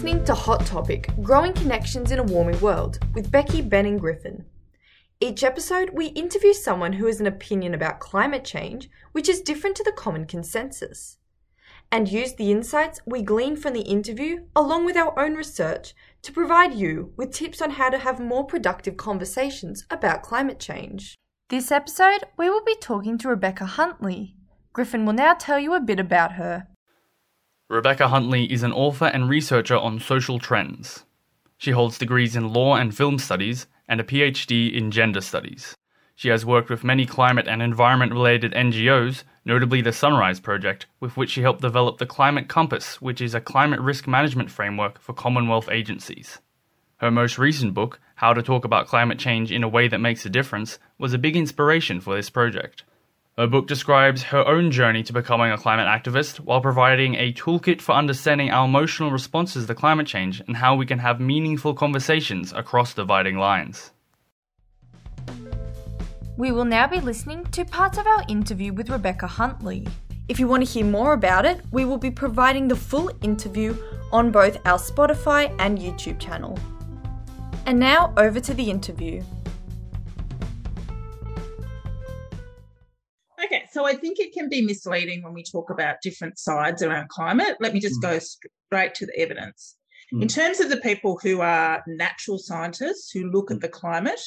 [0.00, 4.46] listening to Hot Topic Growing Connections in a Warming World with Becky Ben and Griffin.
[5.20, 9.76] Each episode, we interview someone who has an opinion about climate change which is different
[9.76, 11.18] to the common consensus,
[11.92, 16.32] and use the insights we glean from the interview along with our own research to
[16.32, 21.14] provide you with tips on how to have more productive conversations about climate change.
[21.50, 24.34] This episode, we will be talking to Rebecca Huntley.
[24.72, 26.68] Griffin will now tell you a bit about her.
[27.70, 31.04] Rebecca Huntley is an author and researcher on social trends.
[31.56, 35.76] She holds degrees in law and film studies and a PhD in gender studies.
[36.16, 41.16] She has worked with many climate and environment related NGOs, notably the Sunrise Project, with
[41.16, 45.12] which she helped develop the Climate Compass, which is a climate risk management framework for
[45.12, 46.40] Commonwealth agencies.
[46.96, 50.26] Her most recent book, How to Talk About Climate Change in a Way That Makes
[50.26, 52.82] a Difference, was a big inspiration for this project.
[53.40, 57.80] Her book describes her own journey to becoming a climate activist while providing a toolkit
[57.80, 62.52] for understanding our emotional responses to climate change and how we can have meaningful conversations
[62.52, 63.92] across dividing lines.
[66.36, 69.88] We will now be listening to parts of our interview with Rebecca Huntley.
[70.28, 73.74] If you want to hear more about it, we will be providing the full interview
[74.12, 76.58] on both our Spotify and YouTube channel.
[77.64, 79.22] And now over to the interview.
[83.80, 87.56] So I think it can be misleading when we talk about different sides around climate.
[87.60, 88.02] Let me just mm.
[88.02, 89.76] go straight to the evidence.
[90.12, 90.20] Mm.
[90.20, 94.20] In terms of the people who are natural scientists who look at the climate,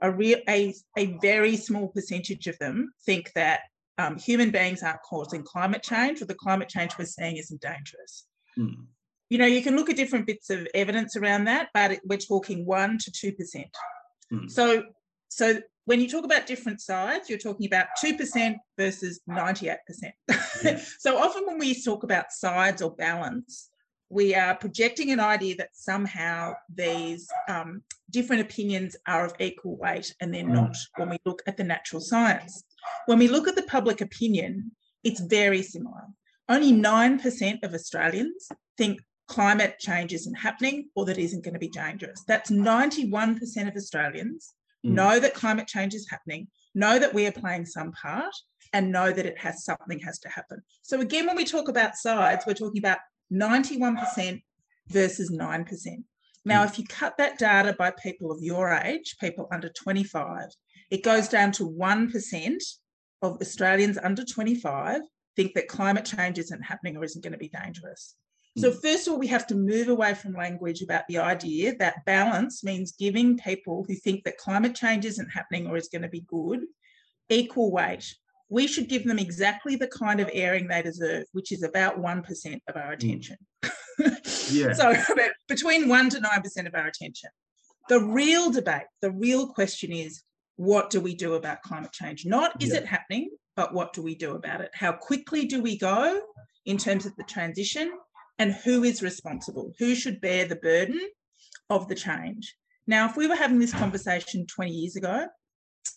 [0.00, 3.60] a, real, a, a very small percentage of them think that
[3.98, 8.24] um, human beings aren't causing climate change or the climate change we're seeing isn't dangerous.
[8.58, 8.86] Mm.
[9.28, 12.64] You know, you can look at different bits of evidence around that, but we're talking
[12.64, 13.64] 1% to 2%.
[14.32, 14.50] Mm.
[14.50, 14.84] So,
[15.28, 19.76] so when you talk about different sides, you're talking about 2% versus 98%.
[20.62, 20.80] Yeah.
[21.00, 23.70] so often when we talk about sides or balance,
[24.08, 30.14] we are projecting an idea that somehow these um, different opinions are of equal weight,
[30.20, 30.54] and they're mm.
[30.54, 32.62] not when we look at the natural science.
[33.06, 34.70] When we look at the public opinion,
[35.02, 36.04] it's very similar.
[36.48, 38.48] Only 9% of Australians
[38.78, 42.22] think climate change isn't happening or that isn't going to be dangerous.
[42.28, 44.54] That's 91% of Australians
[44.84, 44.90] mm.
[44.90, 48.34] know that climate change is happening, know that we are playing some part,
[48.72, 50.60] and know that it has something has to happen.
[50.82, 52.98] So again, when we talk about sides, we're talking about
[53.32, 54.42] 91%
[54.88, 56.04] versus 9%.
[56.44, 56.68] Now, mm.
[56.68, 60.48] if you cut that data by people of your age, people under 25,
[60.90, 62.56] it goes down to 1%
[63.22, 65.00] of Australians under 25
[65.36, 68.14] think that climate change isn't happening or isn't going to be dangerous.
[68.56, 68.82] So, mm.
[68.82, 72.62] first of all, we have to move away from language about the idea that balance
[72.62, 76.24] means giving people who think that climate change isn't happening or is going to be
[76.28, 76.60] good
[77.28, 78.14] equal weight.
[78.48, 82.60] We should give them exactly the kind of airing they deserve, which is about 1%
[82.68, 82.94] of our mm.
[82.94, 83.36] attention.
[84.50, 84.72] yeah.
[84.72, 84.94] so,
[85.48, 87.30] between 1 to 9% of our attention.
[87.88, 90.22] The real debate, the real question is
[90.56, 92.24] what do we do about climate change?
[92.24, 92.78] Not is yeah.
[92.78, 94.70] it happening, but what do we do about it?
[94.74, 96.20] How quickly do we go
[96.64, 97.92] in terms of the transition?
[98.38, 99.72] And who is responsible?
[99.78, 101.00] Who should bear the burden
[101.70, 102.56] of the change?
[102.86, 105.26] Now, if we were having this conversation 20 years ago,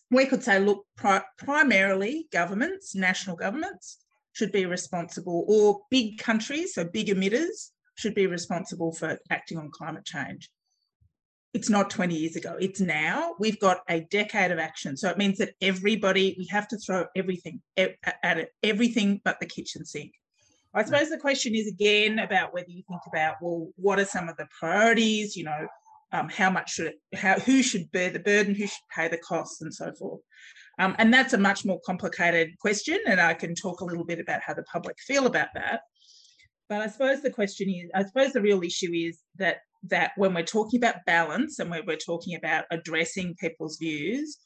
[0.10, 3.98] we could say, look, pri- primarily governments, national governments,
[4.34, 9.72] should be responsible, or big countries, so big emitters, should be responsible for acting on
[9.72, 10.50] climate change.
[11.54, 13.34] It's not 20 years ago, it's now.
[13.40, 14.96] We've got a decade of action.
[14.96, 19.48] So it means that everybody, we have to throw everything at it, everything but the
[19.48, 20.12] kitchen sink.
[20.78, 24.30] I suppose the question is again about whether you think about well, what are some
[24.30, 25.36] of the priorities?
[25.36, 25.68] You know,
[26.12, 29.18] um, how much should it, how who should bear the burden, who should pay the
[29.18, 30.22] costs, and so forth.
[30.80, 34.20] Um, and that's a much more complicated question, and I can talk a little bit
[34.20, 35.82] about how the public feel about that.
[36.70, 40.34] But I suppose the question is, I suppose the real issue is that that when
[40.34, 44.38] we're talking about balance and when we're talking about addressing people's views,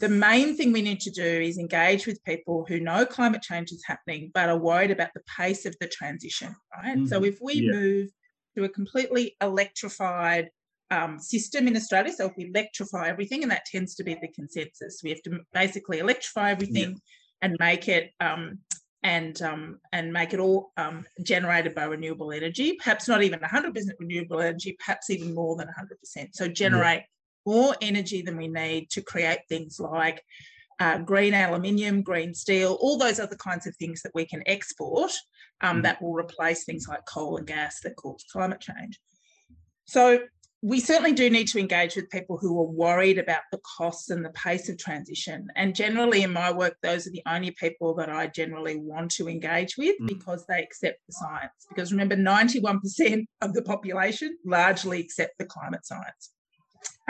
[0.00, 3.70] the main thing we need to do is engage with people who know climate change
[3.70, 7.06] is happening but are worried about the pace of the transition right mm-hmm.
[7.06, 7.72] so if we yeah.
[7.72, 8.08] move
[8.56, 10.48] to a completely electrified
[10.90, 14.28] um, system in australia so if we electrify everything and that tends to be the
[14.28, 16.98] consensus we have to basically electrify everything yeah.
[17.42, 18.58] and make it um,
[19.04, 23.74] and um, and make it all um, generated by renewable energy, perhaps not even 100%
[24.00, 26.28] renewable energy, perhaps even more than 100%.
[26.32, 27.02] So generate
[27.46, 30.22] more energy than we need to create things like
[30.80, 35.12] uh, green aluminium, green steel, all those other kinds of things that we can export
[35.60, 35.82] um, mm.
[35.84, 39.00] that will replace things like coal and gas that cause climate change.
[39.86, 40.20] So
[40.62, 44.24] we certainly do need to engage with people who are worried about the costs and
[44.24, 45.46] the pace of transition.
[45.56, 49.28] And generally, in my work, those are the only people that I generally want to
[49.28, 50.08] engage with mm.
[50.08, 51.52] because they accept the science.
[51.68, 56.30] Because remember, 91% of the population largely accept the climate science.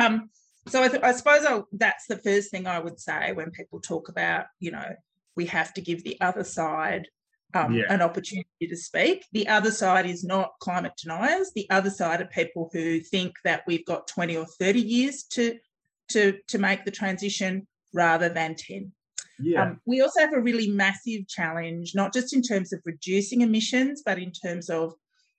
[0.01, 0.31] Um,
[0.67, 3.81] so I, th- I suppose I'll, that's the first thing I would say when people
[3.81, 4.95] talk about, you know,
[5.37, 7.09] we have to give the other side
[7.55, 7.85] um, yeah.
[7.89, 9.25] an opportunity to speak.
[9.33, 11.53] The other side is not climate deniers.
[11.55, 15.59] The other side are people who think that we've got 20 or 30 years to,
[16.11, 18.93] to, to make the transition rather than 10.
[19.39, 19.63] Yeah.
[19.63, 24.03] Um, we also have a really massive challenge, not just in terms of reducing emissions,
[24.05, 24.95] but in terms of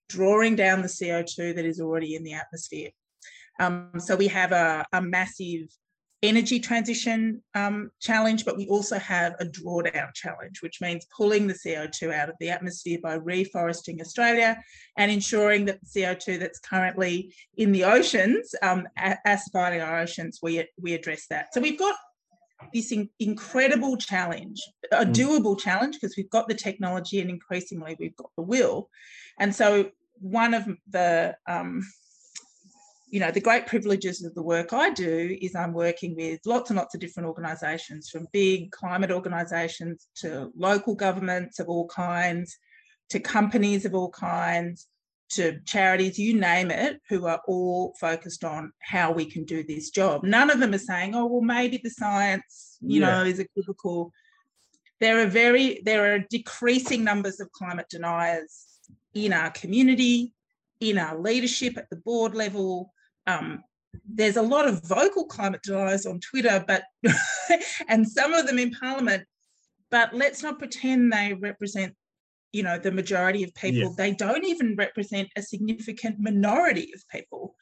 [0.10, 2.90] drawing down the CO2 that is already in the atmosphere.
[3.60, 5.68] Um, so we have a, a massive
[6.24, 11.54] energy transition um, challenge, but we also have a drawdown challenge, which means pulling the
[11.54, 14.58] CO2 out of the atmosphere by reforesting Australia
[14.98, 20.66] and ensuring that the CO2 that's currently in the oceans, um, acidifying our oceans, we,
[20.82, 21.54] we address that.
[21.54, 21.96] So we've got
[22.74, 24.62] this in, incredible challenge,
[24.92, 25.14] a mm.
[25.14, 28.90] doable challenge, because we've got the technology and increasingly we've got the will.
[29.40, 31.84] And so one of the um,
[33.16, 36.70] you know, the great privileges of the work I do is I'm working with lots
[36.70, 42.58] and lots of different organisations, from big climate organisations to local governments of all kinds,
[43.12, 44.88] to companies of all kinds,
[45.30, 49.92] to charities, you name it, who are all focused on how we can do this
[49.92, 50.26] job.
[50.26, 53.08] None of them are saying, oh, well, maybe the science, you yeah.
[53.08, 54.12] know, is equivocal.
[55.00, 58.66] There are very, there are decreasing numbers of climate deniers
[59.14, 60.34] in our community,
[60.82, 62.92] in our leadership at the board level,
[63.28, 63.64] um,
[64.08, 66.84] there's a lot of vocal climate deniers on Twitter, but
[67.88, 69.24] and some of them in Parliament.
[69.92, 71.94] But let's not pretend they represent,
[72.52, 73.94] you know, the majority of people.
[73.94, 77.56] They don't even represent a significant minority of people.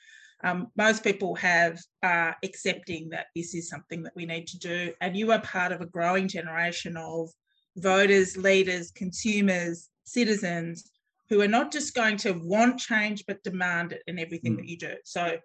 [0.43, 4.93] Um, most people have uh, accepting that this is something that we need to do,
[4.99, 7.29] and you are part of a growing generation of
[7.77, 10.89] voters, leaders, consumers, citizens
[11.29, 14.57] who are not just going to want change but demand it in everything mm.
[14.57, 14.93] that you do.
[15.05, 15.37] So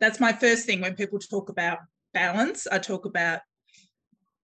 [0.00, 1.78] that's my first thing when people talk about
[2.12, 2.66] balance.
[2.66, 3.40] I talk about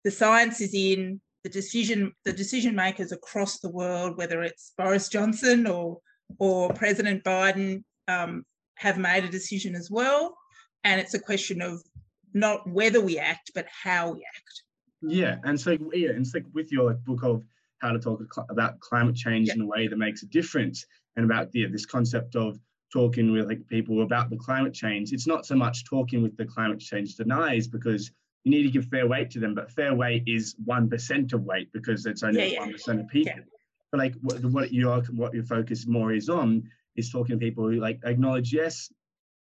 [0.05, 5.09] the science is in the decision the decision makers across the world, whether it's Boris
[5.09, 5.99] Johnson or
[6.39, 8.45] or President Biden, um,
[8.77, 10.37] have made a decision as well,
[10.85, 11.83] and it's a question of
[12.33, 14.63] not whether we act, but how we act.
[15.03, 17.45] Yeah, and so yeah, and so with your book of
[17.81, 19.55] how to talk about climate change yeah.
[19.55, 22.59] in a way that makes a difference, and about yeah, this concept of
[22.93, 25.13] talking with like people about the climate change.
[25.13, 28.11] It's not so much talking with the climate change deniers because
[28.45, 31.45] you need to give fair weight to them, but fair weight is one percent of
[31.45, 33.01] weight because it's only one yeah, yeah.
[33.01, 33.33] of people.
[33.37, 33.43] Yeah.
[33.91, 37.65] But like what, what your what your focus more is on is talking to people
[37.65, 38.91] who like acknowledge yes,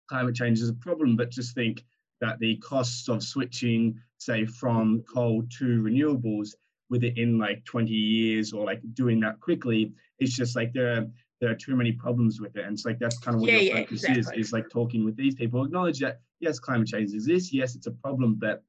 [0.08, 1.84] climate change is a problem, but just think
[2.20, 6.50] that the costs of switching, say, from coal to renewables
[6.88, 11.06] within like 20 years or like doing that quickly, it's just like there are
[11.42, 12.64] there are too many problems with it.
[12.64, 14.40] And it's like that's kind of what yeah, your yeah, focus exactly.
[14.40, 17.88] is, is like talking with these people, acknowledge that yes, climate change exists, yes, it's
[17.88, 18.62] a problem, but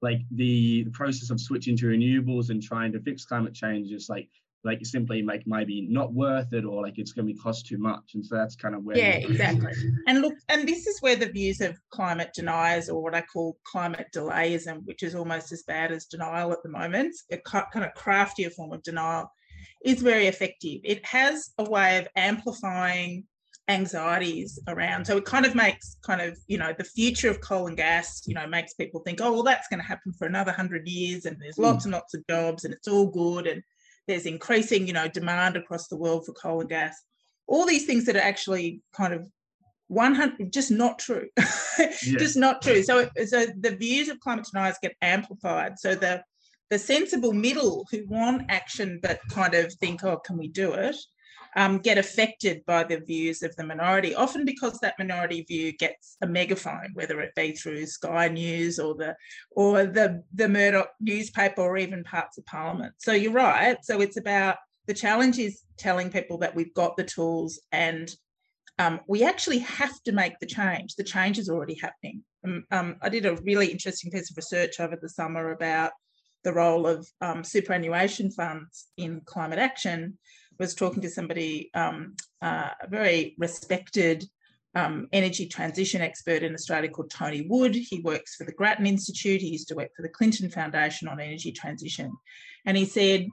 [0.00, 4.08] like the, the process of switching to renewables and trying to fix climate change is
[4.08, 4.30] like
[4.64, 7.78] like simply like maybe not worth it or like it's going to be cost too
[7.78, 8.14] much.
[8.14, 9.72] And so that's kind of where yeah exactly.
[10.06, 13.58] And look and this is where the views of climate deniers or what i call
[13.64, 17.92] climate delayism which is almost as bad as denial at the moment a kind of
[17.94, 19.28] craftier form of denial
[19.84, 20.80] is very effective.
[20.84, 23.24] It has a way of amplifying
[23.68, 25.06] anxieties around.
[25.06, 28.22] So it kind of makes kind of, you know, the future of coal and gas,
[28.26, 31.26] you know, makes people think, oh, well, that's going to happen for another hundred years
[31.26, 31.86] and there's lots mm.
[31.86, 33.62] and lots of jobs and it's all good and
[34.08, 36.96] there's increasing, you know, demand across the world for coal and gas.
[37.46, 39.26] All these things that are actually kind of
[39.88, 41.28] 100 just not true
[41.78, 42.16] yeah.
[42.16, 46.22] just not true so so the views of climate deniers get amplified so the
[46.72, 50.96] the sensible middle who want action but kind of think, oh, can we do it?
[51.54, 56.16] Um, get affected by the views of the minority, often because that minority view gets
[56.22, 59.14] a megaphone, whether it be through Sky News or the
[59.50, 62.94] or the the Murdoch newspaper or even parts of Parliament.
[62.96, 63.76] So you're right.
[63.82, 68.10] So it's about the challenge is telling people that we've got the tools and
[68.78, 70.94] um, we actually have to make the change.
[70.94, 72.24] The change is already happening.
[72.46, 75.92] Um, um, I did a really interesting piece of research over the summer about
[76.44, 80.18] the role of um, superannuation funds in climate action,
[80.58, 84.24] was talking to somebody, um, uh, a very respected
[84.74, 87.74] um, energy transition expert in Australia called Tony Wood.
[87.74, 89.40] He works for the Grattan Institute.
[89.40, 92.12] He used to work for the Clinton Foundation on energy transition.
[92.64, 93.28] And he said,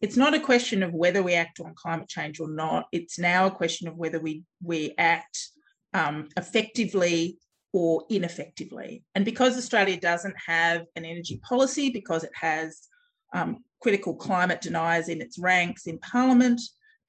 [0.00, 2.86] it's not a question of whether we act on climate change or not.
[2.92, 5.50] It's now a question of whether we, we act
[5.92, 7.38] um, effectively
[7.72, 9.04] or ineffectively.
[9.14, 12.88] And because Australia doesn't have an energy policy, because it has
[13.34, 16.60] um, critical climate deniers in its ranks in Parliament,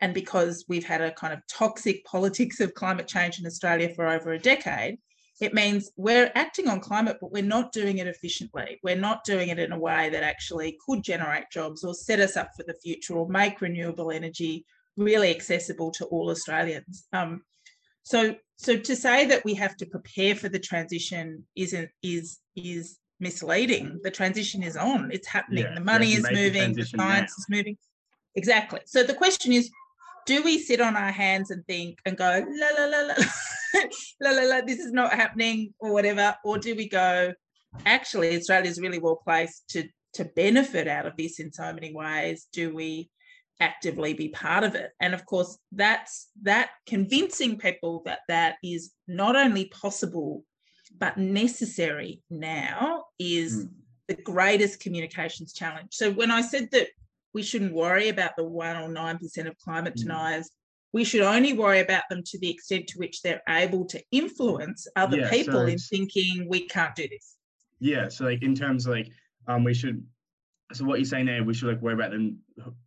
[0.01, 4.07] and because we've had a kind of toxic politics of climate change in Australia for
[4.07, 4.97] over a decade,
[5.41, 8.77] it means we're acting on climate, but we're not doing it efficiently.
[8.83, 12.35] We're not doing it in a way that actually could generate jobs or set us
[12.35, 14.65] up for the future or make renewable energy
[14.97, 17.07] really accessible to all Australians.
[17.13, 17.43] Um,
[18.09, 22.97] so, so to say that we have to prepare for the transition isn't is is
[23.19, 23.99] misleading.
[24.03, 25.11] The transition is on.
[25.11, 25.65] It's happening.
[25.65, 26.73] Yeah, the money is moving.
[26.73, 27.41] The, the science now.
[27.41, 27.77] is moving.
[28.33, 28.79] Exactly.
[28.87, 29.69] So the question is,
[30.25, 33.13] do we sit on our hands and think and go la la la la
[34.21, 37.31] la la la this is not happening or whatever, or do we go
[37.85, 41.93] actually Australia is really well placed to to benefit out of this in so many
[41.93, 42.47] ways?
[42.51, 43.11] Do we
[43.59, 48.91] actively be part of it and of course that's that convincing people that that is
[49.07, 50.43] not only possible
[50.97, 53.69] but necessary now is mm.
[54.07, 56.87] the greatest communications challenge so when i said that
[57.33, 60.01] we shouldn't worry about the 1 or 9% of climate mm.
[60.01, 60.49] deniers
[60.91, 64.87] we should only worry about them to the extent to which they're able to influence
[64.95, 67.35] other yeah, people so in thinking we can't do this
[67.79, 69.09] yeah so like in terms of like
[69.47, 70.03] um we should
[70.71, 72.39] so what you're saying there, we should like worry about them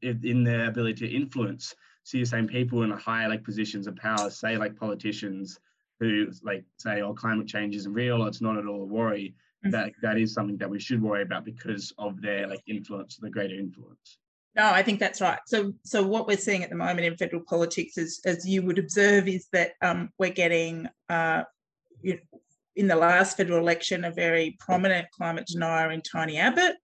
[0.03, 1.75] in their ability to influence.
[2.05, 5.59] So you're saying people in higher like positions of power, say like politicians
[6.01, 9.35] who like say, oh, climate change isn't real, it's not at all a worry.
[9.65, 9.71] Mm-hmm.
[9.71, 13.31] That that is something that we should worry about because of their like influence, the
[13.31, 14.19] greater influence.
[14.55, 15.39] No, I think that's right.
[15.47, 18.79] So, so what we're seeing at the moment in federal politics, is, as you would
[18.79, 21.45] observe, is that um, we're getting, uh,
[22.03, 22.41] you know,
[22.77, 26.77] in the last federal election, a very prominent climate denier in Tony Abbott,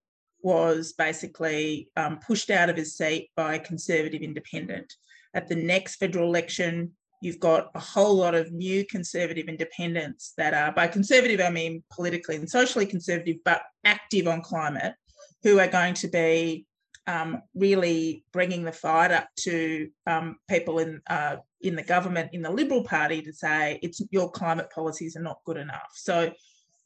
[0.49, 4.91] was basically um, pushed out of his seat by a Conservative independent.
[5.35, 10.55] At the next federal election, you've got a whole lot of new Conservative independents that
[10.55, 14.95] are, by Conservative, I mean politically and socially conservative, but active on climate,
[15.43, 16.65] who are going to be
[17.07, 22.41] um, really bringing the fight up to um, people in uh, in the government in
[22.41, 25.91] the Liberal Party to say it's your climate policies are not good enough.
[25.95, 26.33] So,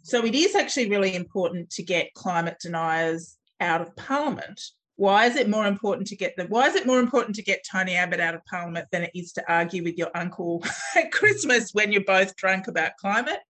[0.03, 4.61] so it is actually really important to get climate deniers out of Parliament.
[4.97, 7.65] Why is it more important to get the why is it more important to get
[7.71, 10.63] Tony Abbott out of Parliament than it is to argue with your uncle
[10.97, 13.41] at Christmas when you're both drunk about climate?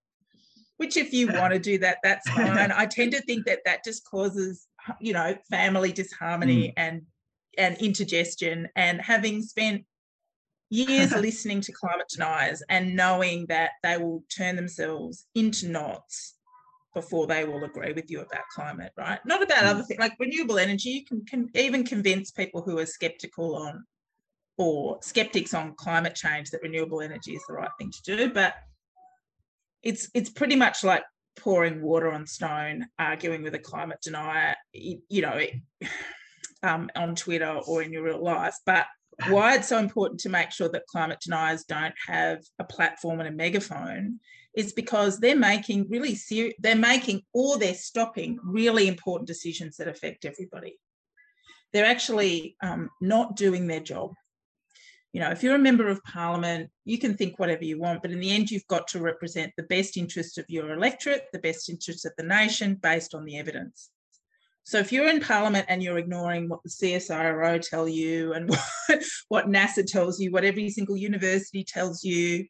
[0.76, 2.73] Which, if you want to do that, that's fine.
[2.73, 4.66] I tend to think that that just causes,
[5.00, 6.73] you know, family disharmony mm.
[6.76, 7.02] and
[7.59, 8.69] and indigestion.
[8.76, 9.85] And having spent
[10.71, 16.35] years listening to climate deniers and knowing that they will turn themselves into knots
[16.94, 19.18] before they will agree with you about climate, right?
[19.25, 19.87] Not about other mm.
[19.87, 20.90] things like renewable energy.
[20.90, 23.84] You can, can even convince people who are skeptical on
[24.58, 28.32] or skeptics on climate change that renewable energy is the right thing to do.
[28.32, 28.54] But
[29.82, 31.02] it's it's pretty much like
[31.37, 35.40] pouring water on stone, arguing with a climate denier, you know,
[36.62, 38.54] um, on Twitter or in your real life.
[38.66, 38.87] But
[39.28, 43.28] why it's so important to make sure that climate deniers don't have a platform and
[43.28, 44.20] a megaphone
[44.54, 49.88] is because they're making really serious, they're making or they're stopping really important decisions that
[49.88, 50.78] affect everybody.
[51.73, 54.12] They're actually um, not doing their job.
[55.12, 58.11] You know, if you're a member of parliament, you can think whatever you want, but
[58.11, 61.68] in the end, you've got to represent the best interests of your electorate, the best
[61.68, 63.90] interests of the nation based on the evidence.
[64.64, 68.49] So if you're in Parliament and you're ignoring what the CSIRO tell you and
[68.87, 72.47] what, what NASA tells you, what every single university tells you,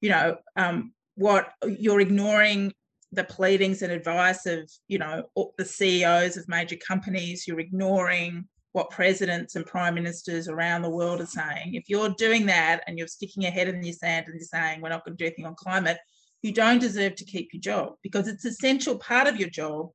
[0.00, 2.72] you know, um, what you're ignoring
[3.12, 5.24] the pleadings and advice of you know
[5.56, 7.46] the CEOs of major companies.
[7.46, 11.74] You're ignoring what presidents and prime ministers around the world are saying.
[11.74, 14.80] If you're doing that and you're sticking your head in your sand and you're saying
[14.80, 15.98] we're not going to do anything on climate
[16.42, 19.90] you don't deserve to keep your job because it's essential part of your job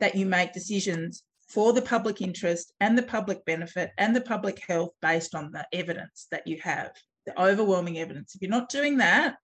[0.00, 4.60] that you make decisions for the public interest and the public benefit and the public
[4.66, 6.92] health based on the evidence that you have
[7.26, 8.34] the overwhelming evidence.
[8.34, 9.36] If you're not doing that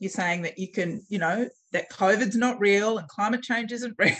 [0.00, 3.94] you're saying that you can, you know, that COVID's not real and climate change isn't
[3.98, 4.16] real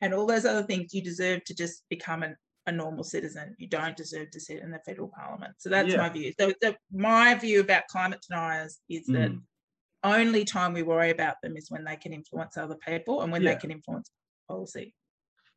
[0.00, 3.56] and all those other things, you deserve to just become an, a normal citizen.
[3.58, 5.54] You don't deserve to sit in the federal parliament.
[5.58, 5.96] So that's yeah.
[5.96, 6.32] my view.
[6.38, 9.14] So the, my view about climate deniers is mm.
[9.14, 9.32] that
[10.04, 13.42] only time we worry about them is when they can influence other people and when
[13.42, 13.54] yeah.
[13.54, 14.10] they can influence
[14.48, 14.94] policy.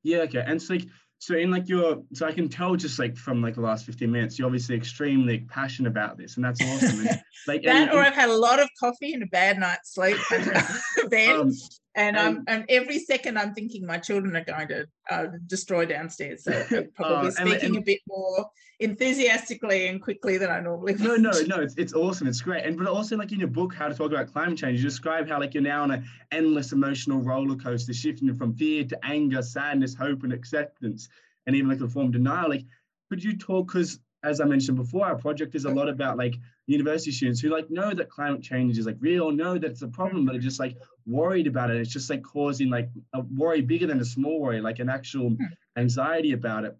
[0.03, 0.43] Yeah, okay.
[0.45, 0.85] And so, like,
[1.25, 4.11] So in like your, so I can tell just like from like the last 15
[4.11, 7.07] minutes, you're obviously extremely passionate about this and that's awesome.
[7.07, 9.95] And, like, that and, or I've had a lot of coffee and a bad night's
[9.95, 10.17] sleep
[11.09, 11.39] bed.
[11.39, 11.51] Um,
[11.95, 16.43] and um, and every second I'm thinking my children are going to uh, destroy downstairs.
[16.43, 20.59] So I'm probably uh, speaking and, and, a bit more enthusiastically and quickly than I
[20.59, 20.93] normally.
[20.93, 21.01] Would.
[21.01, 21.61] No, no, no.
[21.61, 22.27] It's, it's awesome.
[22.27, 22.65] It's great.
[22.65, 25.29] And but also like in your book, how to talk about climate change, you describe
[25.29, 29.41] how like you're now on an endless emotional roller coaster, shifting from fear to anger,
[29.41, 31.07] sadness, hope, and acceptance,
[31.47, 32.49] and even like a form of denial.
[32.49, 32.65] Like,
[33.09, 33.67] could you talk?
[33.67, 36.35] Because as I mentioned before, our project is a lot about like
[36.67, 39.87] university students who like know that climate change is like real, know that it's a
[39.87, 41.77] problem, but are just like worried about it.
[41.77, 45.29] It's just like causing like a worry bigger than a small worry, like an actual
[45.29, 45.45] hmm.
[45.77, 46.77] anxiety about it.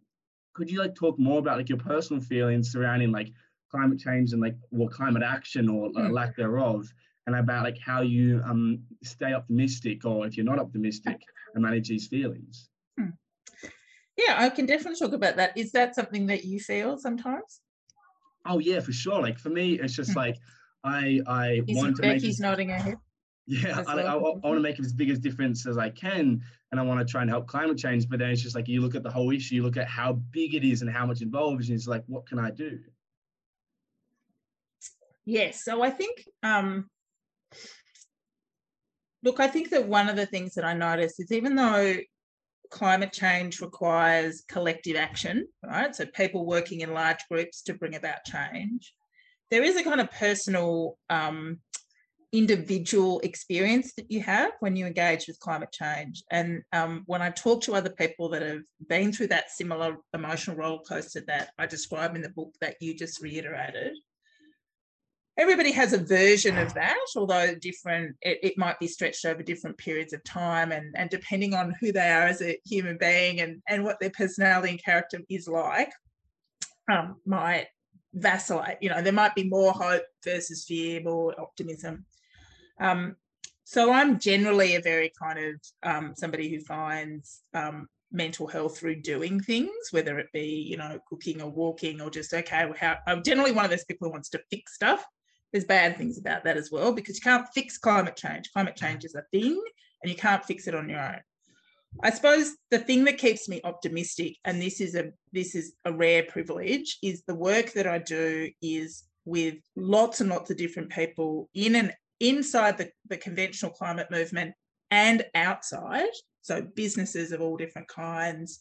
[0.54, 3.32] Could you like talk more about like your personal feelings surrounding like
[3.70, 6.88] climate change and like well climate action or uh, lack thereof,
[7.28, 11.20] and about like how you um stay optimistic or if you're not optimistic
[11.54, 12.70] and manage these feelings?
[12.98, 13.10] Hmm.
[14.18, 15.58] Yeah, I can definitely talk about that.
[15.58, 17.62] Is that something that you feel sometimes?
[18.46, 19.22] Oh yeah, for sure.
[19.22, 20.38] Like for me, it's just like
[20.84, 22.98] I I Is want to Becky's make nodding her head.
[23.48, 26.80] Yeah, I, I, I, want to make as big as difference as I can, and
[26.80, 28.10] I want to try and help climate change.
[28.10, 30.14] But then it's just like you look at the whole issue, you look at how
[30.32, 32.80] big it is and how much involved, and it's like, what can I do?
[35.26, 36.90] Yes, so I think, um,
[39.24, 41.96] look, I think that one of the things that I notice is even though
[42.70, 45.96] climate change requires collective action, right?
[45.96, 48.94] So people working in large groups to bring about change.
[49.52, 51.60] There is a kind of personal, um,
[52.32, 56.24] individual experience that you have when you engage with climate change.
[56.32, 60.58] And um, when I talk to other people that have been through that similar emotional
[60.58, 63.94] roller coaster that I describe in the book that you just reiterated,
[65.38, 69.78] everybody has a version of that, although different, it, it, might be stretched over different
[69.78, 73.62] periods of time and, and depending on who they are as a human being and,
[73.68, 75.92] and what their personality and character is like,
[76.90, 77.68] um, might
[78.14, 78.78] vacillate.
[78.82, 82.06] You know, there might be more hope versus fear, more optimism.
[82.80, 83.16] Um,
[83.64, 89.02] so I'm generally a very kind of um, somebody who finds um, mental health through
[89.02, 93.24] doing things, whether it be, you know, cooking or walking or just, okay, how, I'm
[93.24, 95.06] generally one of those people who wants to fix stuff
[95.56, 98.52] there's bad things about that as well because you can't fix climate change.
[98.52, 99.58] Climate change is a thing
[100.04, 101.22] and you can't fix it on your own.
[102.04, 105.94] I suppose the thing that keeps me optimistic, and this is a this is a
[105.94, 110.90] rare privilege, is the work that I do is with lots and lots of different
[110.90, 111.94] people in and
[112.30, 114.54] inside the, the conventional climate movement
[114.92, 116.10] and outside.
[116.42, 118.60] So businesses of all different kinds,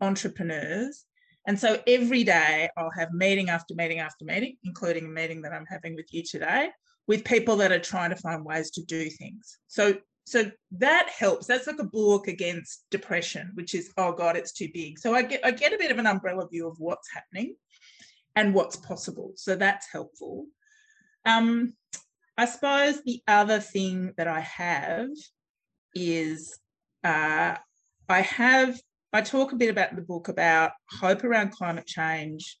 [0.00, 1.04] entrepreneurs,
[1.48, 5.52] and so every day I'll have meeting after meeting after meeting, including a meeting that
[5.54, 6.68] I'm having with you today,
[7.06, 9.58] with people that are trying to find ways to do things.
[9.66, 11.46] So so that helps.
[11.46, 14.98] That's like a bulwark against depression, which is, oh God, it's too big.
[14.98, 17.56] So I get I get a bit of an umbrella view of what's happening
[18.36, 19.32] and what's possible.
[19.36, 20.44] So that's helpful.
[21.24, 21.72] Um,
[22.38, 25.08] I suppose the other thing that I have
[25.92, 26.56] is
[27.02, 27.56] uh,
[28.08, 28.80] I have
[29.12, 32.58] I talk a bit about the book about hope around climate change.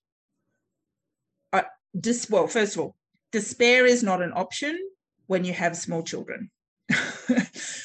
[1.52, 1.64] I,
[1.98, 2.96] dis, well, first of all,
[3.32, 4.78] despair is not an option
[5.26, 6.50] when you have small children.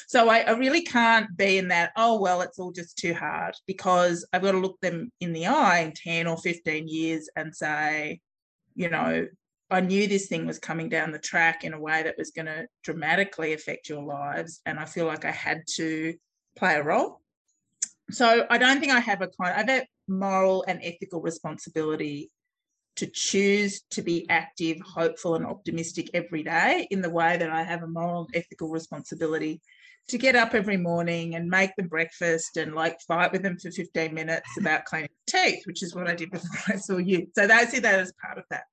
[0.06, 3.54] so I, I, really can't be in that, oh, well, it's all just too hard
[3.66, 7.54] because I've got to look them in the eye in 10 or 15 years and
[7.54, 8.20] say,
[8.74, 9.26] you know,
[9.74, 12.46] I knew this thing was coming down the track in a way that was going
[12.46, 14.60] to dramatically affect your lives.
[14.64, 16.14] And I feel like I had to
[16.56, 17.20] play a role
[18.10, 19.54] so I don't think I have a kind.
[19.54, 22.30] I have a moral and ethical responsibility
[22.96, 27.62] to choose to be active, hopeful, and optimistic every day in the way that I
[27.62, 29.60] have a moral and ethical responsibility
[30.08, 33.70] to get up every morning and make them breakfast and like fight with them for
[33.70, 37.26] 15 minutes about cleaning teeth, which is what I did before I saw you.
[37.34, 38.64] So I see that as part of that.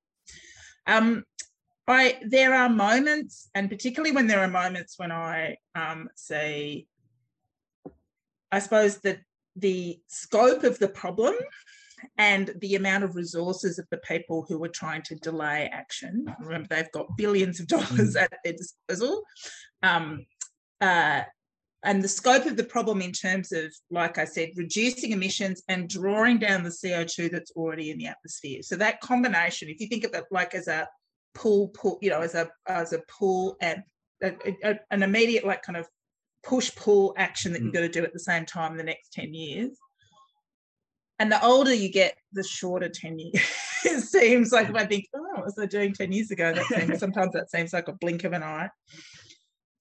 [0.86, 1.24] Um,
[1.88, 6.86] I there are moments, and particularly when there are moments when I um, see
[8.52, 9.18] I suppose that
[9.56, 11.34] the scope of the problem
[12.18, 16.26] and the amount of resources of the people who are trying to delay action.
[16.40, 18.22] Remember, they've got billions of dollars mm.
[18.22, 19.22] at their disposal.
[19.82, 20.26] Um,
[20.80, 21.22] uh,
[21.84, 25.88] and the scope of the problem in terms of, like I said, reducing emissions and
[25.88, 28.62] drawing down the CO2 that's already in the atmosphere.
[28.62, 30.88] So that combination, if you think of it like as a
[31.34, 33.82] pull, pull, you know, as a as a pull and
[34.22, 35.88] a, a, an immediate like kind of
[36.44, 37.64] push pull action that mm.
[37.64, 39.76] you've got to do at the same time in the next 10 years.
[41.18, 43.42] And the older you get, the shorter 10 years
[43.84, 46.52] it seems like if I think, oh, what was I doing 10 years ago?
[46.52, 48.70] That seems sometimes that seems like a blink of an eye.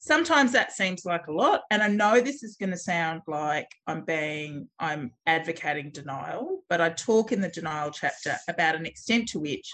[0.02, 3.70] Sometimes that seems like a lot and i know this is going to sound like
[3.88, 9.30] i'm being i'm advocating denial but i talk in the denial chapter about an extent
[9.30, 9.72] to which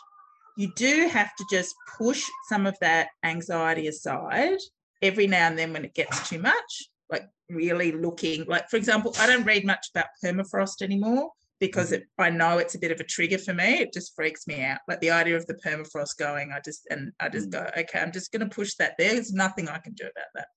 [0.57, 4.57] you do have to just push some of that anxiety aside
[5.01, 9.15] every now and then when it gets too much like really looking like for example
[9.19, 12.99] i don't read much about permafrost anymore because it, I know it's a bit of
[12.99, 13.79] a trigger for me.
[13.79, 14.79] It just freaks me out.
[14.87, 17.53] Like the idea of the permafrost going, I just and I just mm.
[17.53, 18.95] go, okay, I'm just going to push that.
[18.97, 20.47] There's nothing I can do about that.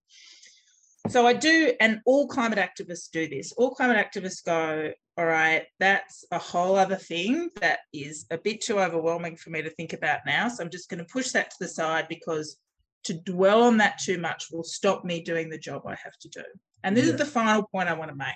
[1.09, 3.53] So I do, and all climate activists do this.
[3.53, 8.61] All climate activists go, all right, that's a whole other thing that is a bit
[8.61, 10.49] too overwhelming for me to think about now.
[10.49, 12.59] So I'm just going to push that to the side because
[13.05, 16.29] to dwell on that too much will stop me doing the job I have to
[16.29, 16.45] do.
[16.85, 17.13] And this yeah.
[17.13, 18.29] is the final point I want to make.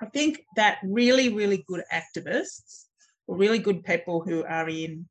[0.00, 2.84] I think that really, really good activists
[3.26, 5.08] or really good people who are in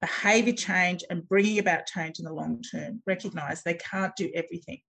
[0.00, 4.80] behavior change and bringing about change in the long term recognize they can't do everything.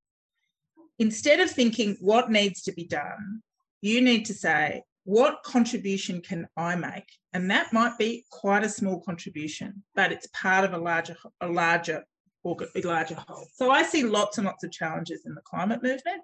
[1.00, 3.42] Instead of thinking what needs to be done,
[3.82, 7.08] you need to say, what contribution can I make?
[7.34, 11.48] And that might be quite a small contribution, but it's part of a larger, a
[11.48, 12.04] larger,
[12.46, 13.48] a larger whole.
[13.56, 16.22] So I see lots and lots of challenges in the climate movement,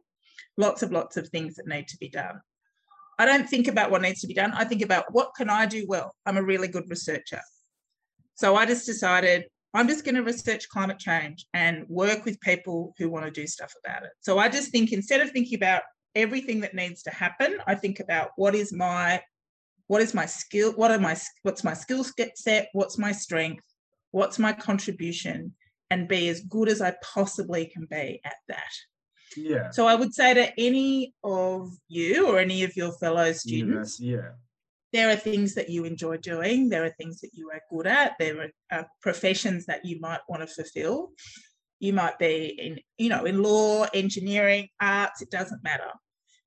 [0.57, 2.39] lots of lots of things that need to be done.
[3.19, 4.51] I don't think about what needs to be done.
[4.53, 6.13] I think about what can I do well.
[6.25, 7.41] I'm a really good researcher.
[8.35, 12.93] So I just decided I'm just going to research climate change and work with people
[12.97, 14.11] who want to do stuff about it.
[14.21, 15.81] So I just think instead of thinking about
[16.15, 19.21] everything that needs to happen, I think about what is my
[19.87, 23.63] what is my skill, what are my what's my skill set, what's my strength,
[24.11, 25.53] what's my contribution,
[25.89, 28.71] and be as good as I possibly can be at that.
[29.37, 29.69] Yeah.
[29.69, 34.29] So I would say to any of you or any of your fellow students, yeah.
[34.93, 36.69] There are things that you enjoy doing.
[36.69, 38.13] There are things that you are good at.
[38.19, 41.11] There are uh, professions that you might want to fulfill.
[41.79, 45.21] You might be in, you know, in law, engineering, arts.
[45.21, 45.91] It doesn't matter.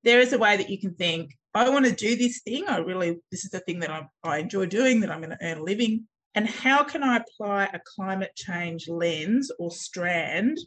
[0.05, 1.37] There is a way that you can think.
[1.53, 2.65] I want to do this thing.
[2.67, 5.01] I really, this is the thing that I, I enjoy doing.
[5.01, 6.09] That I'm going to earn a living.
[6.35, 10.59] And how can I apply a climate change lens or strand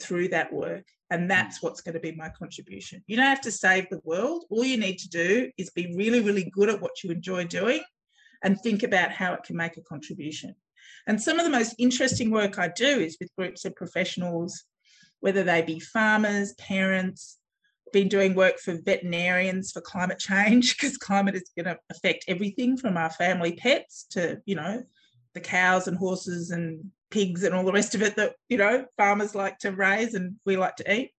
[0.00, 0.84] through that work?
[1.10, 1.28] And mm.
[1.28, 3.02] that's what's going to be my contribution.
[3.06, 4.44] You don't have to save the world.
[4.50, 7.82] All you need to do is be really, really good at what you enjoy doing
[8.42, 10.54] and think about how it can make a contribution.
[11.06, 14.64] And some of the most interesting work I do is with groups of professionals,
[15.20, 17.38] whether they be farmers, parents,
[17.92, 22.76] been doing work for veterinarians for climate change because climate is going to affect everything
[22.76, 24.82] from our family pets to, you know,
[25.34, 28.84] the cows and horses and pigs and all the rest of it that you know
[28.96, 31.12] farmers like to raise and we like to eat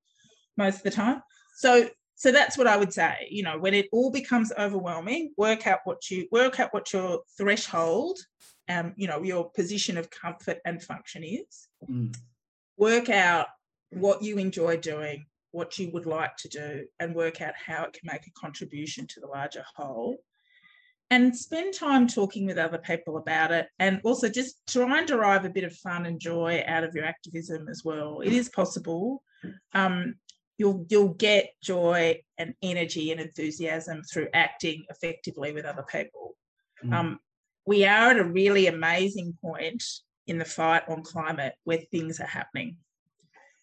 [0.57, 1.21] most of the time.
[1.55, 5.65] So so that's what i would say you know when it all becomes overwhelming work
[5.67, 8.17] out what you work out what your threshold
[8.69, 11.67] um you know your position of comfort and function is.
[11.89, 12.15] Mm.
[12.75, 13.47] work out
[13.91, 17.93] what you enjoy doing what you would like to do and work out how it
[17.93, 20.17] can make a contribution to the larger whole
[21.09, 25.45] and spend time talking with other people about it and also just try and derive
[25.45, 28.19] a bit of fun and joy out of your activism as well.
[28.19, 29.23] It is possible.
[29.73, 30.15] Um,
[30.57, 36.35] you'll you'll get joy and energy and enthusiasm through acting effectively with other people.
[36.83, 36.93] Mm.
[36.93, 37.19] um,
[37.65, 39.83] we are at a really amazing point
[40.27, 42.77] in the fight on climate where things are happening.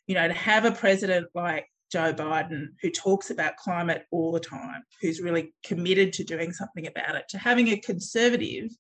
[0.07, 4.41] You know to have a president like Joe Biden, who talks about climate all the
[4.41, 8.73] time, who's really committed to doing something about it, to having a conservative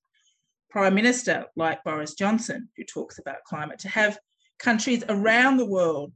[0.68, 4.18] prime minister like Boris Johnson, who talks about climate, to have
[4.58, 6.12] countries around the world,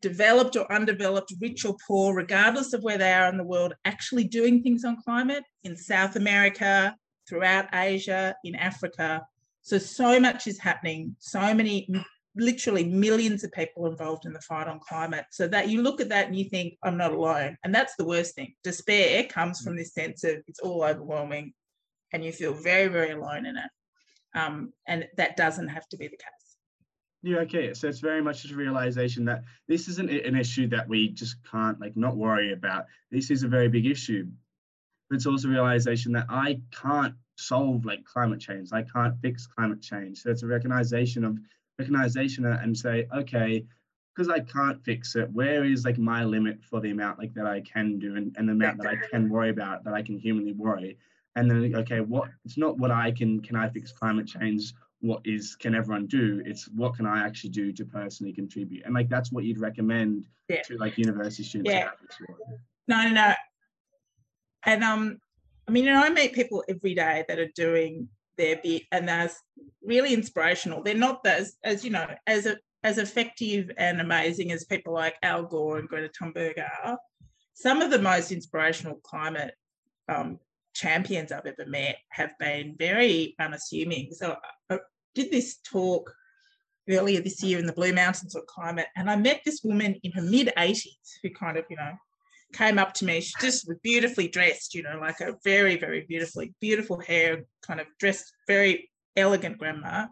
[0.00, 4.22] developed or undeveloped, rich or poor, regardless of where they are in the world, actually
[4.22, 6.94] doing things on climate in South America,
[7.28, 9.26] throughout Asia, in Africa.
[9.62, 11.88] So, so much is happening, so many
[12.36, 15.24] literally millions of people involved in the fight on climate.
[15.30, 17.56] So that you look at that and you think, I'm not alone.
[17.64, 18.54] And that's the worst thing.
[18.62, 21.52] Despair comes from this sense of it's all overwhelming
[22.12, 23.70] and you feel very, very alone in it.
[24.34, 26.56] Um, and that doesn't have to be the case.
[27.22, 27.74] Yeah, okay.
[27.74, 31.80] So it's very much a realization that this isn't an issue that we just can't
[31.80, 32.86] like not worry about.
[33.10, 34.26] This is a very big issue.
[35.08, 38.70] But it's also a realization that I can't solve like climate change.
[38.72, 40.22] I can't fix climate change.
[40.22, 41.38] So it's a recognition of
[41.80, 43.64] recognition and say, okay,
[44.14, 47.46] because I can't fix it, where is like my limit for the amount like that
[47.46, 50.18] I can do and, and the amount that I can worry about that I can
[50.18, 50.98] humanly worry?
[51.36, 54.74] And then okay, what it's not what I can can I fix climate change?
[55.00, 56.42] What is can everyone do?
[56.44, 58.84] It's what can I actually do to personally contribute?
[58.84, 60.62] And like that's what you'd recommend yeah.
[60.62, 61.70] to like university students.
[61.70, 61.90] Yeah.
[62.88, 63.32] No, no, no.
[64.66, 65.18] And um,
[65.68, 68.08] I mean, you know, I meet people every day that are doing
[68.40, 69.36] their bit and that's
[69.82, 74.64] really inspirational they're not as as you know as a as effective and amazing as
[74.64, 76.98] people like Al Gore and Greta Thunberg are,
[77.54, 79.54] some of the most inspirational climate
[80.08, 80.38] um,
[80.74, 84.10] champions I've ever met have been very unassuming.
[84.12, 84.36] So
[84.70, 84.78] I
[85.14, 86.10] did this talk
[86.88, 90.12] earlier this year in the Blue Mountains on climate, and I met this woman in
[90.12, 91.92] her mid 80s who kind of, you know,
[92.52, 93.20] came up to me.
[93.20, 97.80] She just was beautifully dressed, you know, like a very, very beautifully, beautiful hair, kind
[97.80, 100.06] of dressed very elegant grandma.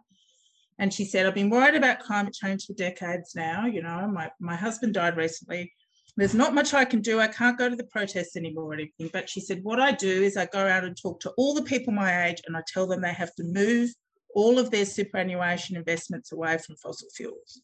[0.79, 3.66] And she said, I've been worried about climate change for decades now.
[3.66, 5.72] You know, my, my husband died recently.
[6.16, 7.20] There's not much I can do.
[7.20, 9.11] I can't go to the protests anymore or anything.
[9.12, 11.62] But she said, what I do is I go out and talk to all the
[11.62, 13.90] people my age and I tell them they have to move
[14.35, 17.61] all of their superannuation investments away from fossil fuels.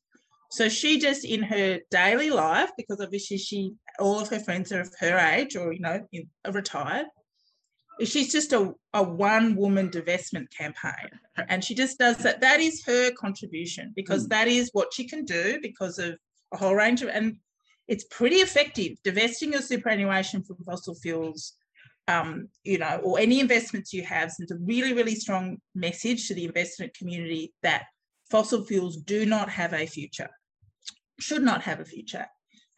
[0.55, 4.83] So she just in her daily life, because obviously she all of her friends are
[4.83, 7.07] of her age or you know in, retired,
[8.05, 11.11] she's just a, a one woman divestment campaign.
[11.49, 12.41] And she just does that.
[12.41, 14.31] That is her contribution because mm.
[14.31, 16.17] that is what she can do because of
[16.53, 17.37] a whole range of and
[17.89, 18.93] it's pretty effective.
[19.03, 21.55] Divesting your superannuation from fossil fuels
[22.07, 26.35] um, you know or any investments you have sends a really really strong message to
[26.35, 27.87] the investment community that
[28.31, 30.31] fossil fuels do not have a future
[31.19, 32.27] should not have a future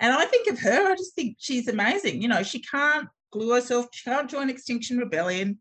[0.00, 3.54] and i think of her i just think she's amazing you know she can't glue
[3.54, 3.86] herself.
[3.92, 5.58] She can't join Extinction Rebellion.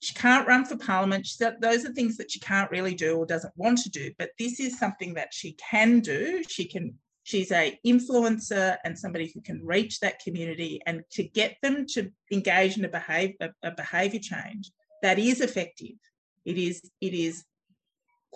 [0.00, 1.26] She can't run for parliament.
[1.26, 4.12] She, those are things that she can't really do or doesn't want to do.
[4.18, 6.42] But this is something that she can do.
[6.48, 6.94] She can.
[7.22, 12.12] She's a influencer and somebody who can reach that community and to get them to
[12.30, 14.70] engage in a behavior a, a behavior change
[15.02, 15.96] that is effective.
[16.44, 16.88] It is.
[17.00, 17.44] It is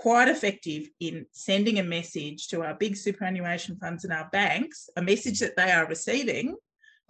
[0.01, 5.03] quite effective in sending a message to our big superannuation funds and our banks, a
[5.03, 6.57] message that they are receiving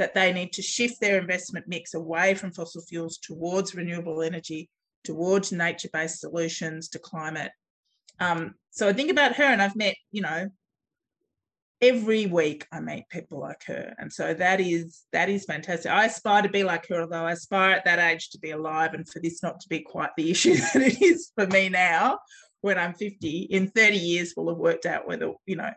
[0.01, 4.69] that they need to shift their investment mix away from fossil fuels towards renewable energy,
[5.05, 7.53] towards nature based solutions to climate.
[8.19, 10.49] Um, so I think about her, and I've met, you know,
[11.81, 15.93] every week I meet people like her, and so that is that is fantastic.
[15.93, 18.95] I aspire to be like her, although I aspire at that age to be alive,
[18.95, 22.19] and for this not to be quite the issue that it is for me now.
[22.63, 25.71] When I'm 50, in 30 years, we'll have worked out whether you know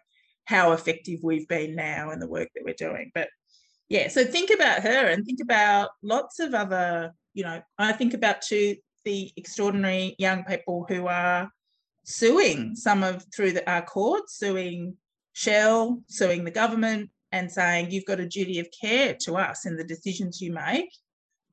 [0.45, 3.11] how effective we've been now and the work that we're doing.
[3.13, 3.29] But
[3.93, 8.13] yeah so think about her and think about lots of other you know i think
[8.13, 11.49] about too the extraordinary young people who are
[12.03, 14.95] suing some of through the, our courts suing
[15.33, 19.75] shell suing the government and saying you've got a duty of care to us in
[19.77, 20.89] the decisions you make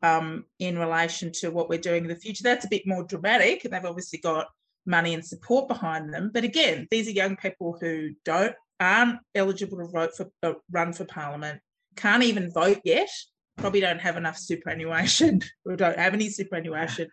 [0.02, 3.64] um, in relation to what we're doing in the future that's a bit more dramatic
[3.64, 4.46] and they've obviously got
[4.90, 9.78] money and support behind them but again these are young people who don't aren't eligible
[9.78, 11.60] to vote for uh, run for parliament
[11.96, 13.10] can't even vote yet,
[13.56, 17.08] probably don't have enough superannuation or don't have any superannuation.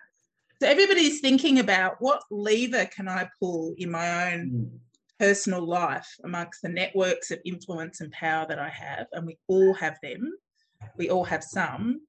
[0.61, 4.79] So everybody's thinking about what lever can I pull in my own mm.
[5.19, 9.73] personal life amongst the networks of influence and power that I have, and we all
[9.75, 10.31] have them.
[10.95, 12.01] We all have some.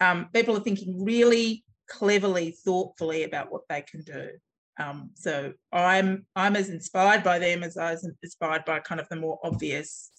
[0.00, 4.28] Um, people are thinking really cleverly, thoughtfully about what they can do.
[4.78, 9.08] Um, so I'm I'm as inspired by them as I was inspired by kind of
[9.08, 10.10] the more obvious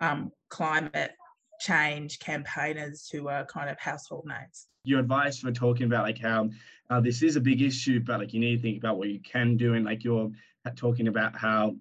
[0.00, 1.12] um, climate
[1.58, 4.66] change campaigners who are kind of household names.
[4.84, 6.50] Your advice for talking about like how
[6.90, 9.20] uh, this is a big issue, but like you need to think about what you
[9.20, 10.30] can do, and like you're
[10.76, 11.74] talking about how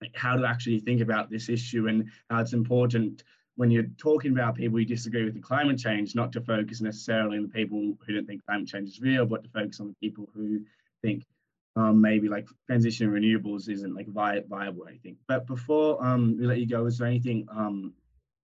[0.00, 3.24] like how to actually think about this issue and how it's important
[3.56, 7.36] when you're talking about people who disagree with the climate change, not to focus necessarily
[7.36, 9.94] on the people who don't think climate change is real, but to focus on the
[10.00, 10.60] people who
[11.02, 11.24] think
[11.78, 14.84] um, maybe like transition renewables isn't like vi- viable.
[14.88, 15.18] I think.
[15.28, 17.94] But before um, we let you go, is there anything um,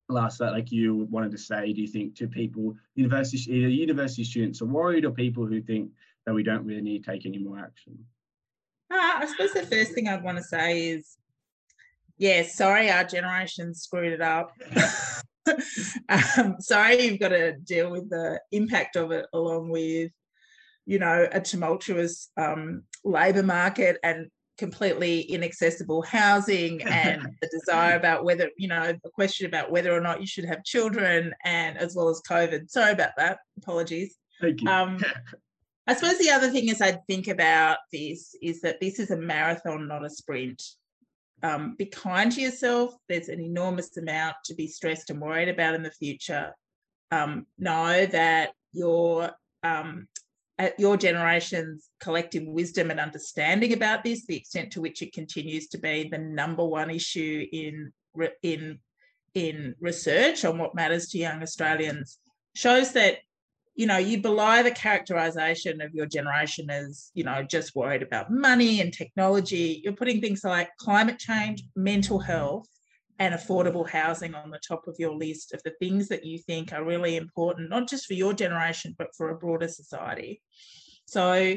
[0.09, 4.23] last that like you wanted to say do you think to people university either university
[4.23, 5.91] students are worried or people who think
[6.27, 7.99] that we don't really need to take any more action
[8.93, 11.17] uh, i suppose the first thing i'd want to say is
[12.19, 14.53] yeah sorry our generation screwed it up
[16.09, 20.13] um, sorry you've got to deal with the impact of it along with
[20.85, 28.25] you know a tumultuous um, labor market and completely inaccessible housing and the desire about
[28.25, 31.95] whether you know the question about whether or not you should have children and as
[31.95, 32.71] well as covid.
[32.71, 33.39] Sorry about that.
[33.59, 34.17] Apologies.
[34.41, 34.69] Thank you.
[34.69, 34.99] Um,
[35.87, 39.17] i suppose the other thing is i'd think about this is that this is a
[39.17, 40.63] marathon not a sprint.
[41.43, 42.95] Um, be kind to yourself.
[43.07, 46.55] There's an enormous amount to be stressed and worried about in the future.
[47.11, 49.31] Um, know that your
[49.63, 50.09] um,
[50.59, 55.69] at your generation's collective wisdom and understanding about this, the extent to which it continues
[55.69, 57.93] to be the number one issue in
[58.43, 58.79] in
[59.35, 62.19] in research on what matters to young Australians,
[62.55, 63.19] shows that
[63.75, 68.31] you know, you belie the characterization of your generation as, you know, just worried about
[68.31, 69.81] money and technology.
[69.83, 72.69] You're putting things like climate change, mental health,
[73.19, 76.73] and affordable housing on the top of your list of the things that you think
[76.73, 80.43] are really important, not just for your generation, but for a broader society.
[81.07, 81.57] So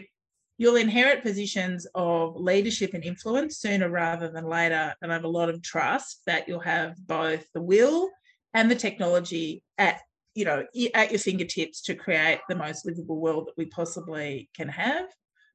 [0.58, 4.94] you'll inherit positions of leadership and influence sooner rather than later.
[5.02, 8.10] And have a lot of trust that you'll have both the will
[8.54, 10.02] and the technology at
[10.34, 14.70] you know at your fingertips to create the most livable world that we possibly can
[14.70, 15.06] have.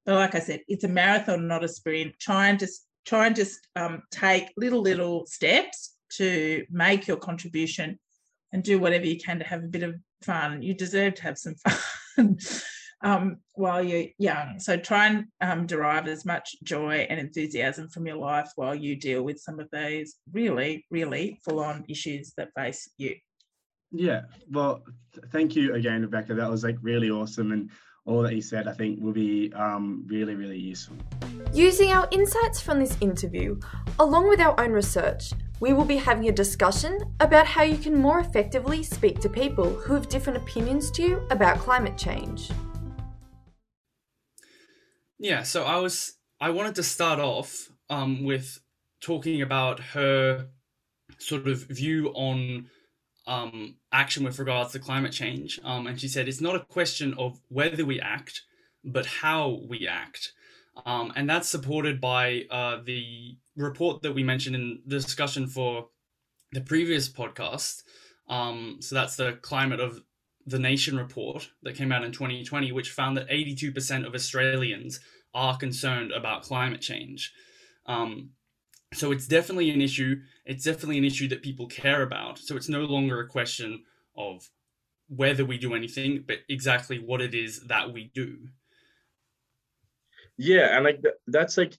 [0.05, 2.19] But like I said, it's a marathon, not a sprint.
[2.19, 7.99] Try and just try and just um, take little little steps to make your contribution
[8.53, 10.63] and do whatever you can to have a bit of fun.
[10.63, 12.39] You deserve to have some fun
[13.03, 14.61] um, while you're young.
[14.61, 18.97] So try and um, derive as much joy and enthusiasm from your life while you
[18.97, 23.17] deal with some of these really, really full on issues that face you.
[23.91, 26.35] Yeah, well, th- thank you again, Rebecca.
[26.35, 27.53] That was like really awesome.
[27.53, 27.71] And
[28.07, 30.97] all that you said, I think, will be um, really, really useful.
[31.53, 33.61] Using our insights from this interview,
[33.99, 37.95] along with our own research, we will be having a discussion about how you can
[37.95, 42.51] more effectively speak to people who have different opinions to you about climate change.
[45.21, 48.59] Yeah, so I was I wanted to start off um, with
[49.01, 50.49] talking about her
[51.19, 52.67] sort of view on
[53.29, 55.61] um, action with regards to climate change.
[55.63, 58.43] Um, and she said it's not a question of whether we act,
[58.85, 60.33] but how we act.
[60.87, 65.89] Um, and that's supported by uh, the report that we mentioned in the discussion for
[66.53, 67.83] the previous podcast.
[68.29, 70.01] Um, so that's the climate of
[70.47, 75.01] the nation report that came out in 2020, which found that 82% of Australians
[75.35, 77.33] are concerned about climate change.
[77.87, 78.31] Um,
[78.93, 80.17] so it's definitely an issue.
[80.45, 82.39] It's definitely an issue that people care about.
[82.39, 83.85] So it's no longer a question
[84.17, 84.49] of
[85.09, 88.49] whether we do anything, but exactly what it is that we do.
[90.37, 91.77] Yeah, and like that's like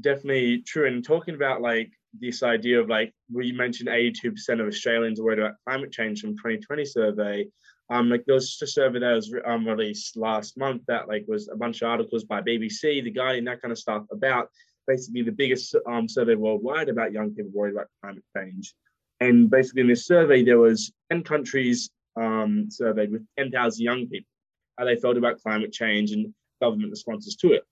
[0.00, 0.86] definitely true.
[0.86, 5.40] And talking about like this idea of like we mentioned 82% of Australians are worried
[5.40, 7.46] about climate change from 2020 survey.
[7.90, 11.24] Um, like there was just a survey that was um, released last month that like
[11.26, 14.50] was a bunch of articles by BBC, The Guardian, that kind of stuff about
[14.86, 18.74] basically the biggest um, survey worldwide about young people worried about climate change.
[19.20, 24.28] And basically in this survey, there was 10 countries um, surveyed with 10,000 young people,
[24.78, 27.64] how they felt about climate change and government responses to it.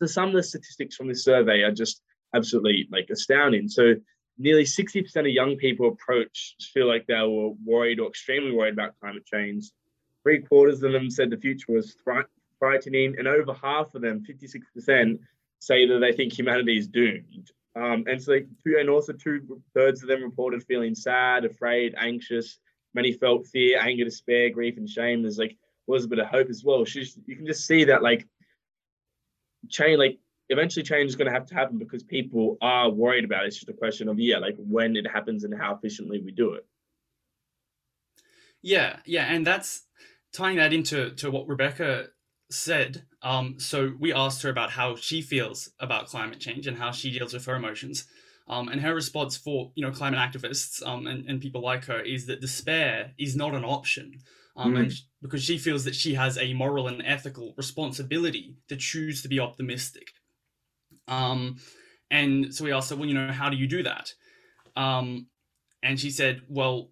[0.00, 2.02] So some of the statistics from this survey are just
[2.34, 3.68] absolutely like astounding.
[3.68, 3.94] So
[4.38, 8.98] nearly 60% of young people approached feel like they were worried or extremely worried about
[9.00, 9.70] climate change.
[10.22, 11.94] Three quarters of them said the future was
[12.58, 15.18] frightening, and over half of them, 56%,
[15.60, 17.50] say that they think humanity is doomed.
[17.76, 22.58] Um, and so, two, and also two thirds of them reported feeling sad, afraid, anxious.
[22.94, 25.22] Many felt fear, anger, despair, grief, and shame.
[25.22, 26.84] There's like was a bit of hope as well.
[26.84, 28.26] She's, you can just see that like
[29.68, 33.44] change, like eventually change is going to have to happen because people are worried about
[33.44, 33.48] it.
[33.48, 36.54] It's just a question of yeah, like when it happens and how efficiently we do
[36.54, 36.66] it.
[38.62, 39.82] Yeah, yeah, and that's
[40.32, 42.08] tying that into to what Rebecca
[42.50, 43.04] said.
[43.22, 47.10] Um, so we asked her about how she feels about climate change and how she
[47.10, 48.06] deals with her emotions.
[48.46, 52.00] Um, and her response for you know climate activists um, and, and people like her
[52.00, 54.20] is that despair is not an option.
[54.56, 54.80] Um, mm.
[54.80, 59.28] and because she feels that she has a moral and ethical responsibility to choose to
[59.28, 60.12] be optimistic.
[61.08, 61.56] Um,
[62.10, 64.12] and so we asked her, well, you know, how do you do that?
[64.76, 65.26] Um,
[65.82, 66.90] and she said, well,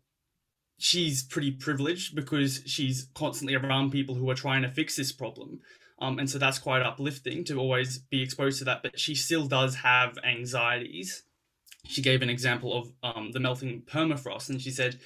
[0.79, 5.61] she's pretty privileged because she's constantly around people who are trying to fix this problem.
[6.01, 8.83] Um, and so that's quite uplifting to always be exposed to that.
[8.83, 11.23] But she still does have anxieties.
[11.87, 14.99] She gave an example of um, the melting permafrost, and she said,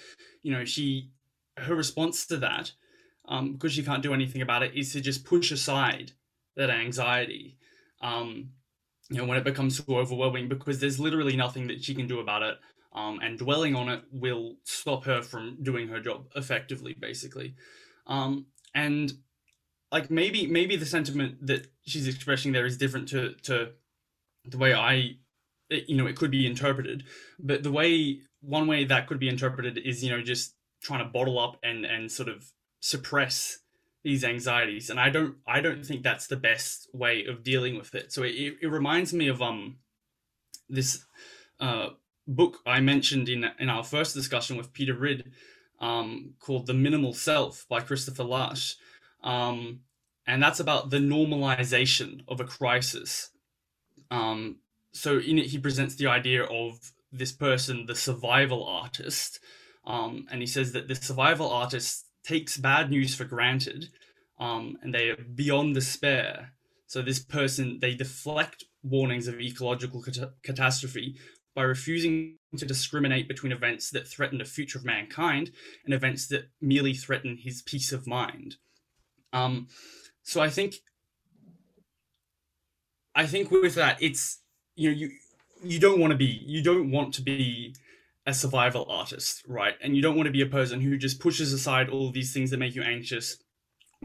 [0.43, 1.11] you know, she
[1.59, 2.73] her response to that,
[3.29, 6.13] um, because she can't do anything about it, is to just push aside
[6.57, 7.59] that anxiety.
[8.01, 8.51] Um,
[9.11, 12.19] you know, when it becomes too overwhelming, because there's literally nothing that she can do
[12.19, 12.57] about it
[12.97, 17.55] um, and dwelling on it will stop her from doing her job effectively, basically.
[18.07, 19.13] Um, and
[19.93, 23.71] like maybe maybe the sentiment that she's expressing there is different to to
[24.45, 25.17] the way I,
[25.71, 27.05] you know, it could be interpreted.
[27.39, 31.11] But the way one way that could be interpreted is you know just trying to
[31.11, 33.59] bottle up and and sort of suppress
[34.05, 34.91] these anxieties.
[34.91, 38.13] And i don't i don't think that's the best way of dealing with it.
[38.13, 39.79] So it, it reminds me of um
[40.69, 41.05] this
[41.61, 41.91] uh
[42.27, 45.33] book I mentioned in in our first discussion with Peter Ridd,
[45.81, 48.77] um, called "The Minimal Self" by Christopher Lasch,
[49.23, 49.81] um,
[50.27, 53.31] and that's about the normalization of a crisis.
[54.11, 54.59] Um,
[54.93, 59.41] so in it, he presents the idea of this person, the survival artist,
[59.87, 63.89] um, and he says that the survival artist takes bad news for granted
[64.39, 66.53] um, and they are beyond despair.
[66.87, 71.17] So this person, they deflect warnings of ecological cat- catastrophe
[71.55, 75.51] by refusing to discriminate between events that threaten the future of mankind
[75.85, 78.57] and events that merely threaten his peace of mind.
[79.33, 79.69] Um,
[80.23, 80.77] so I think,
[83.15, 84.41] I think with that, it's
[84.75, 85.11] you know you
[85.65, 87.75] you don't want to be you don't want to be
[88.27, 89.75] a survival artist, right?
[89.81, 92.51] And you don't want to be a person who just pushes aside all these things
[92.51, 93.39] that make you anxious,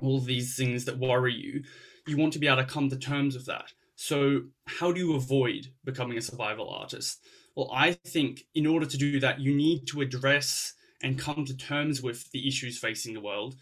[0.02, 1.64] all these things that worry you.
[2.08, 3.74] You want to be able to come to terms with that.
[3.96, 7.20] So, how do you avoid becoming a survival artist?
[7.56, 11.58] Well, I think in order to do that, you need to address and come to
[11.58, 13.56] terms with the issues facing the world.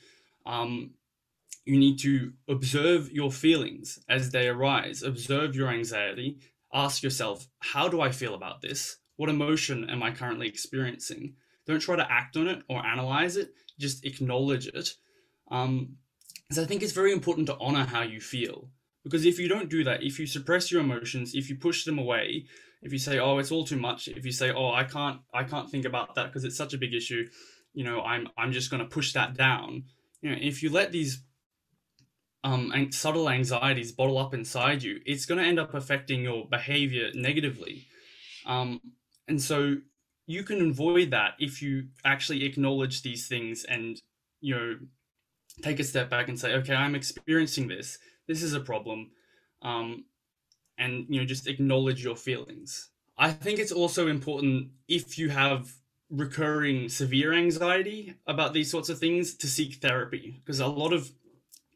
[0.45, 0.91] Um,
[1.65, 6.39] you need to observe your feelings as they arise, observe your anxiety,
[6.73, 8.97] ask yourself, how do I feel about this?
[9.19, 11.33] What emotion am I currently experiencing?
[11.67, 14.93] Don't try to act on it or analyze it, just acknowledge it.
[15.51, 15.97] Um,
[16.47, 18.69] because I think it's very important to honor how you feel.
[19.03, 21.99] Because if you don't do that, if you suppress your emotions, if you push them
[21.99, 22.45] away,
[22.81, 25.43] if you say, "Oh, it's all too much," if you say, "Oh, I can't, I
[25.43, 27.27] can't think about that because it's such a big issue,"
[27.73, 29.83] you know, I'm, I'm just going to push that down.
[30.21, 31.21] You know, if you let these
[32.45, 37.09] um, subtle anxieties bottle up inside you, it's going to end up affecting your behavior
[37.13, 37.85] negatively.
[38.45, 38.79] Um,
[39.29, 39.77] and so
[40.25, 43.99] you can avoid that if you actually acknowledge these things and,
[44.41, 44.77] you know,
[45.61, 47.97] take a step back and say, okay, I'm experiencing this.
[48.27, 49.11] This is a problem.
[49.61, 50.05] Um,
[50.77, 52.89] and, you know, just acknowledge your feelings.
[53.17, 55.73] I think it's also important if you have
[56.09, 61.11] recurring severe anxiety about these sorts of things to seek therapy because a lot of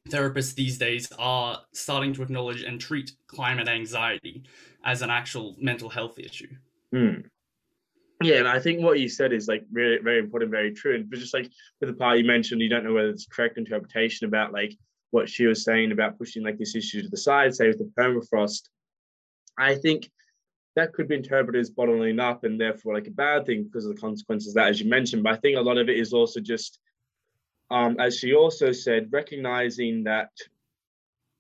[0.10, 4.44] therapists these days are starting to acknowledge and treat climate anxiety
[4.84, 6.50] as an actual mental health issue.
[6.94, 7.22] Hmm.
[8.24, 10.96] Yeah, and I think what you said is like very, very important, very true.
[10.96, 11.50] And just like
[11.80, 14.78] with the part you mentioned, you don't know whether it's correct interpretation about like
[15.12, 17.92] what she was saying about pushing like this issue to the side, say with the
[17.98, 18.70] permafrost.
[19.58, 20.10] I think
[20.76, 23.96] that could be interpreted as bottling up and therefore like a bad thing because of
[23.96, 25.24] the consequences that, as you mentioned.
[25.24, 26.80] But I think a lot of it is also just
[27.74, 30.30] um, as she also said, recognizing that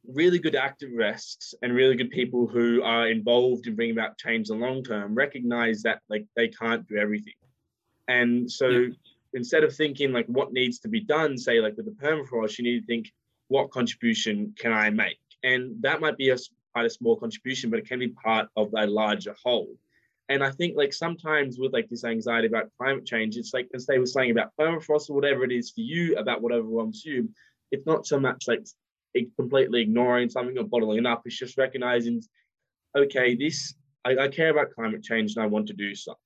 [0.08, 4.60] really good activists and really good people who are involved in bringing about change in
[4.60, 7.34] the long term recognize that like they can't do everything.
[8.08, 8.88] And so yeah.
[9.34, 12.66] instead of thinking like what needs to be done, say like with the permafrost, you
[12.66, 13.12] need to think
[13.48, 15.20] what contribution can I make?
[15.44, 16.38] And that might be a
[16.74, 19.76] quite a small contribution, but it can be part of a larger whole.
[20.30, 23.86] And I think like sometimes with like this anxiety about climate change, it's like as
[23.86, 27.30] they were saying about permafrost or whatever it is for you about what overwhelms you,
[27.72, 28.66] it's not so much like
[29.36, 31.24] completely ignoring something or bottling it up.
[31.26, 32.22] It's just recognizing,
[32.96, 36.20] okay, this I, I care about climate change and I want to do something.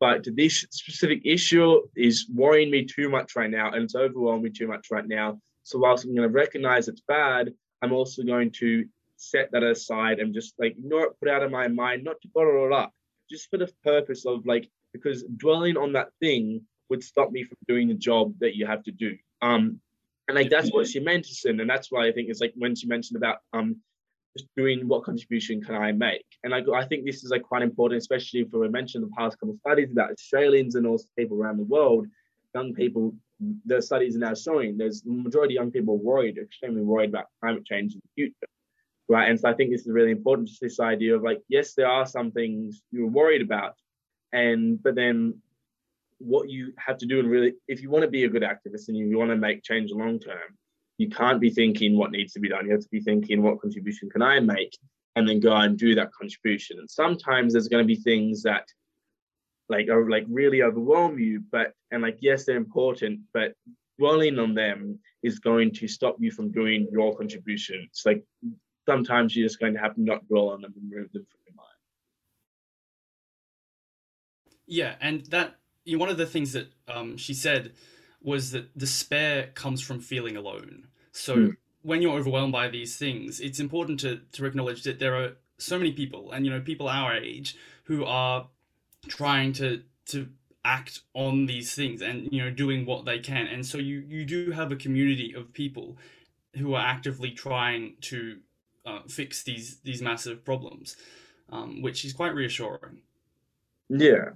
[0.00, 4.50] But this specific issue is worrying me too much right now and it's overwhelming me
[4.50, 5.40] too much right now.
[5.64, 8.86] So whilst I'm going to recognize it's bad, I'm also going to
[9.16, 12.28] set that aside and just like ignore it, put out of my mind, not to
[12.32, 12.92] bottle it up
[13.28, 17.58] just for the purpose of like because dwelling on that thing would stop me from
[17.66, 19.16] doing the job that you have to do.
[19.42, 19.80] Um,
[20.28, 22.86] and like that's what she mentioned, and that's why I think it's like when she
[22.86, 23.76] mentioned about um
[24.56, 27.98] doing what contribution can I make, and I I think this is like quite important,
[27.98, 31.56] especially if we mentioned the past couple of studies about Australians and also people around
[31.56, 32.06] the world,
[32.54, 33.14] young people.
[33.66, 37.26] The studies are now showing there's the majority of young people worried, extremely worried about
[37.40, 38.48] climate change in the future
[39.08, 39.30] right?
[39.30, 41.88] And so I think this is really important, just this idea of like, yes, there
[41.88, 43.74] are some things you're worried about,
[44.32, 45.40] and but then
[46.18, 48.88] what you have to do and really, if you want to be a good activist
[48.88, 50.56] and you want to make change long term,
[50.98, 52.66] you can't be thinking what needs to be done.
[52.66, 54.76] You have to be thinking what contribution can I make,
[55.16, 56.78] and then go and do that contribution.
[56.80, 58.66] And sometimes there's going to be things that
[59.68, 63.52] like are like really overwhelm you, but and like yes, they're important, but
[63.98, 67.86] dwelling on them is going to stop you from doing your contribution.
[67.90, 68.24] It's like
[68.88, 71.40] sometimes you're just going to have to not dwell on them and remove them from
[71.46, 71.68] your mind.
[74.66, 75.57] Yeah, and that
[75.88, 77.72] you know, one of the things that um, she said
[78.22, 80.88] was that despair comes from feeling alone.
[81.12, 81.56] So mm.
[81.82, 85.78] when you're overwhelmed by these things, it's important to to acknowledge that there are so
[85.78, 88.48] many people, and you know, people our age who are
[89.06, 90.28] trying to to
[90.64, 94.24] act on these things and you know doing what they can and so you you
[94.24, 95.96] do have a community of people
[96.56, 98.38] who are actively trying to
[98.88, 100.96] uh, fix these these massive problems,
[101.50, 103.02] um, which is quite reassuring.
[103.88, 104.30] Yeah,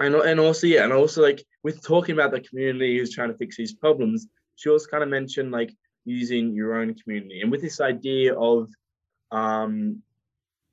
[0.00, 3.36] and and also yeah, and also like with talking about the community who's trying to
[3.36, 5.74] fix these problems, she also kind of mentioned like
[6.04, 8.68] using your own community, and with this idea of
[9.30, 10.02] um,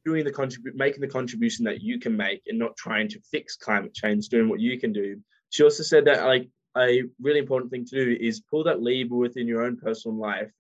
[0.06, 3.56] doing the contribute, making the contribution that you can make, and not trying to fix
[3.56, 5.20] climate change, doing what you can do.
[5.50, 9.16] She also said that like a really important thing to do is pull that lever
[9.16, 10.52] within your own personal life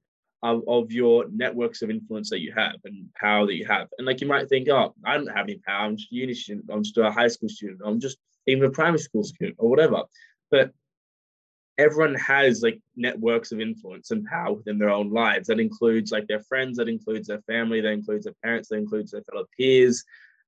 [0.43, 3.87] of, of your networks of influence that you have and power that you have.
[3.97, 5.85] And like you might think, oh, I don't have any power.
[5.85, 6.69] I'm just a uni student.
[6.71, 7.81] I'm just a high school student.
[7.83, 10.03] I'm just even a primary school student or whatever.
[10.51, 10.71] But
[11.77, 15.47] everyone has like networks of influence and power within their own lives.
[15.47, 19.11] That includes like their friends, that includes their family, that includes their parents, that includes
[19.11, 20.03] their fellow peers.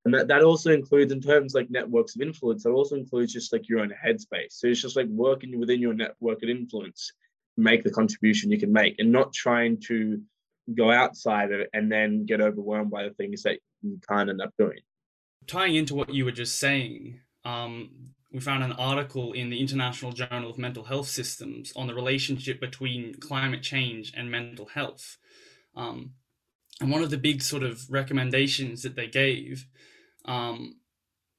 [0.06, 3.52] And that, that also includes in terms like networks of influence, that also includes just
[3.52, 4.52] like your own headspace.
[4.52, 7.12] So it's just like working within your network of influence,
[7.58, 10.22] make the contribution you can make and not trying to
[10.76, 14.42] go outside of it and then get overwhelmed by the things that you can't end
[14.42, 14.80] up doing.
[15.46, 17.90] Tying into what you were just saying, um,
[18.34, 22.60] we found an article in the International Journal of Mental Health Systems on the relationship
[22.60, 25.18] between climate change and mental health.
[25.76, 26.12] Um,
[26.82, 29.66] and one of the big sort of recommendations that they gave
[30.26, 30.76] um,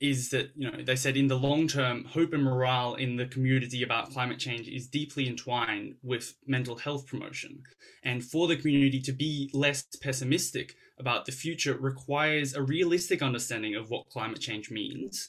[0.00, 3.26] is that you know they said in the long term, hope and morale in the
[3.26, 7.62] community about climate change is deeply entwined with mental health promotion,
[8.02, 13.74] and for the community to be less pessimistic about the future requires a realistic understanding
[13.74, 15.28] of what climate change means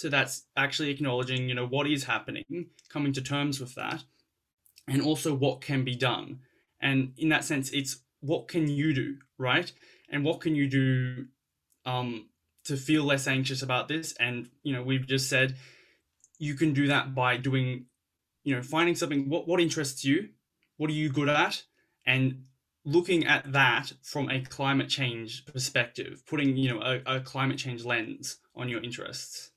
[0.00, 4.02] so that's actually acknowledging, you know, what is happening, coming to terms with that,
[4.88, 6.38] and also what can be done.
[6.80, 9.70] And in that sense, it's what can you do, right?
[10.08, 11.26] And what can you do
[11.84, 12.30] um,
[12.64, 14.14] to feel less anxious about this?
[14.18, 15.56] And you know, we've just said
[16.38, 17.84] you can do that by doing,
[18.42, 19.28] you know, finding something.
[19.28, 20.30] What what interests you?
[20.78, 21.64] What are you good at?
[22.06, 22.44] And
[22.86, 27.84] looking at that from a climate change perspective, putting you know a, a climate change
[27.84, 29.50] lens on your interests.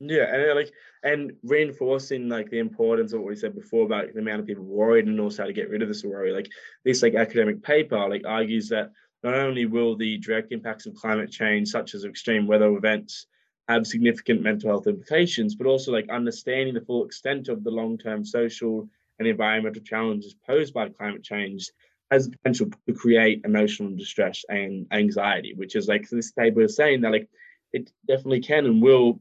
[0.00, 0.72] Yeah, and uh, like
[1.02, 4.64] and reinforcing like the importance of what we said before about the amount of people
[4.64, 6.32] worried and also how to get rid of this worry.
[6.32, 6.50] Like
[6.84, 8.90] this like academic paper like argues that
[9.22, 13.26] not only will the direct impacts of climate change, such as extreme weather events,
[13.68, 18.24] have significant mental health implications, but also like understanding the full extent of the long-term
[18.24, 18.88] social
[19.18, 21.70] and environmental challenges posed by climate change
[22.10, 26.76] has the potential to create emotional distress and anxiety, which is like this paper is
[26.76, 27.28] saying that like
[27.72, 29.20] it definitely can and will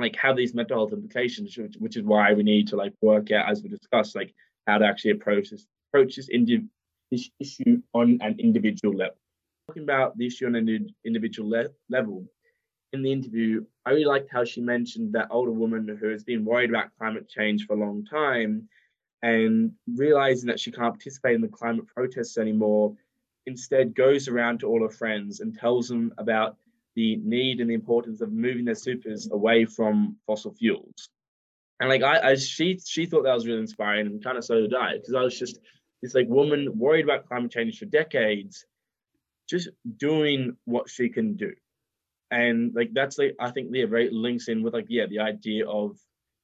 [0.00, 3.30] like have these mental health implications, which, which is why we need to like work
[3.30, 4.34] out, as we discussed, like
[4.66, 6.28] how to actually approach this approach this,
[7.10, 9.16] this issue on an individual level.
[9.68, 12.24] Talking about the issue on an individual le- level,
[12.92, 16.44] in the interview, I really liked how she mentioned that older woman who has been
[16.44, 18.68] worried about climate change for a long time
[19.22, 22.94] and realizing that she can't participate in the climate protests anymore,
[23.46, 26.56] instead goes around to all her friends and tells them about
[26.96, 31.08] the need and the importance of moving their supers away from fossil fuels.
[31.78, 34.60] And like I, I she she thought that was really inspiring and kind of so
[34.60, 35.60] did I because I was just
[36.02, 38.64] this like woman worried about climate change for decades,
[39.48, 41.52] just doing what she can do.
[42.30, 45.66] And like that's like I think the very links in with like yeah the idea
[45.66, 45.96] of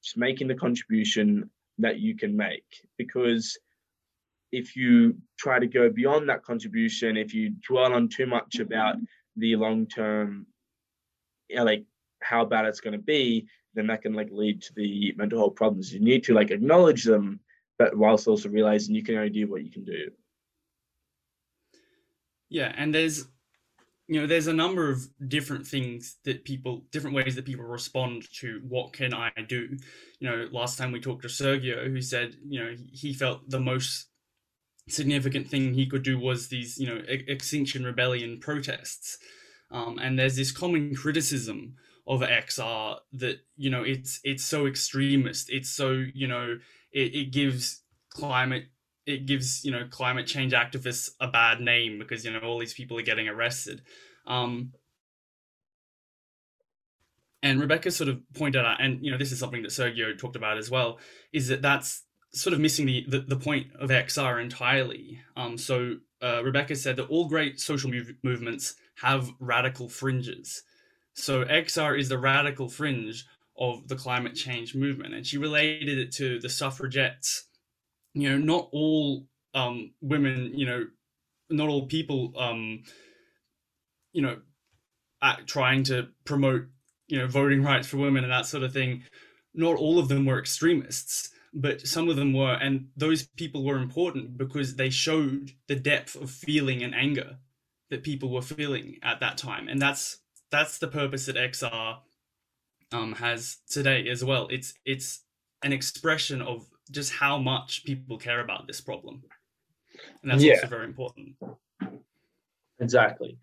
[0.03, 2.65] just making the contribution that you can make
[2.97, 3.57] because
[4.51, 8.95] if you try to go beyond that contribution, if you dwell on too much about
[9.37, 10.47] the long term,
[11.53, 11.85] like
[12.21, 15.55] how bad it's going to be, then that can like lead to the mental health
[15.55, 15.93] problems.
[15.93, 17.39] You need to like acknowledge them,
[17.77, 20.09] but whilst also realizing you can only do what you can do.
[22.49, 23.27] Yeah, and there's
[24.07, 28.23] you know there's a number of different things that people different ways that people respond
[28.39, 29.77] to what can i do
[30.19, 33.59] you know last time we talked to sergio who said you know he felt the
[33.59, 34.07] most
[34.87, 39.17] significant thing he could do was these, you know, Extinction Rebellion protests.
[39.71, 41.75] Um, and there's this common criticism
[42.07, 45.49] of XR that you know it's it's so extremist.
[45.49, 46.57] It's so you know
[46.91, 48.67] it, it gives climate
[49.05, 52.73] it gives you know climate change activists a bad name because you know all these
[52.73, 53.81] people are getting arrested.
[54.25, 54.73] Um,
[57.43, 60.35] and Rebecca sort of pointed out, and you know this is something that Sergio talked
[60.35, 60.99] about as well,
[61.33, 62.03] is that that's
[62.37, 65.21] sort of missing the, the, the point of XR entirely.
[65.35, 70.63] Um, so uh, Rebecca said that all great social move- movements have radical fringes.
[71.13, 73.25] So XR is the radical fringe
[73.57, 77.47] of the climate change movement, and she related it to the suffragettes.
[78.13, 80.85] You know, not all um, women, you know,
[81.49, 82.83] not all people, um,
[84.13, 84.37] you know,
[85.47, 86.67] trying to promote,
[87.07, 89.03] you know, voting rights for women and that sort of thing.
[89.55, 93.77] Not all of them were extremists but some of them were and those people were
[93.77, 97.37] important because they showed the depth of feeling and anger
[97.89, 99.67] that people were feeling at that time.
[99.67, 100.19] And that's
[100.51, 101.97] that's the purpose that xr
[102.91, 104.47] um, has today as well.
[104.49, 105.23] It's it's
[105.63, 109.23] an expression of just how much people care about this problem.
[110.21, 110.55] And that's yeah.
[110.55, 111.35] also very important.
[112.79, 113.37] Exactly.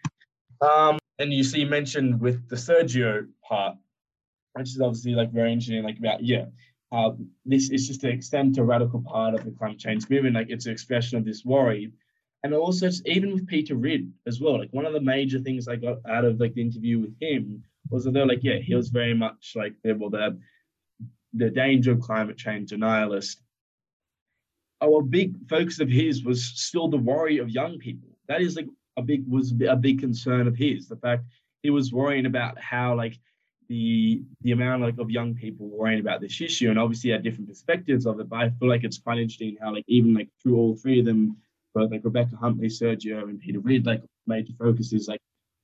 [0.61, 3.77] Um and you see mentioned with the sergio part
[4.55, 6.47] which is obviously like very interesting like about yeah
[6.95, 10.37] how this is just an extent a radical part of the climate change movement.
[10.37, 11.91] Like it's an expression of this worry.
[12.43, 15.77] And also even with Peter Ridd as well, like one of the major things I
[15.77, 18.89] got out of like the interview with him was that they're like, yeah, he was
[18.89, 20.39] very much like the well, the
[21.33, 23.37] the danger of climate change denialist.
[24.81, 28.11] A big focus of his was still the worry of young people.
[28.29, 30.87] That is like a big was a big concern of his.
[30.87, 31.25] The fact
[31.63, 33.19] he was worrying about how like
[33.69, 37.49] the the amount like of young people worrying about this issue and obviously had different
[37.49, 40.57] perspectives of it but i feel like it's quite interesting how like even like through
[40.57, 41.37] all three of them
[41.75, 45.21] both like rebecca huntley sergio and peter Ridd, like major focus is like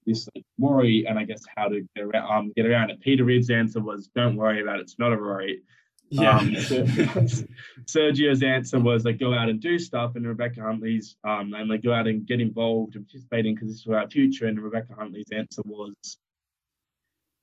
[0.07, 3.24] this like worry and i guess how to get around um, get around it peter
[3.24, 5.62] Ridd's answer was don't worry about it it's not a worry
[6.11, 6.38] yeah.
[6.38, 6.51] Um,
[7.84, 11.82] Sergio's answer was like go out and do stuff, and Rebecca Huntley's um, and like
[11.82, 14.46] go out and get involved and participating because this is our future.
[14.46, 15.94] And Rebecca Huntley's answer was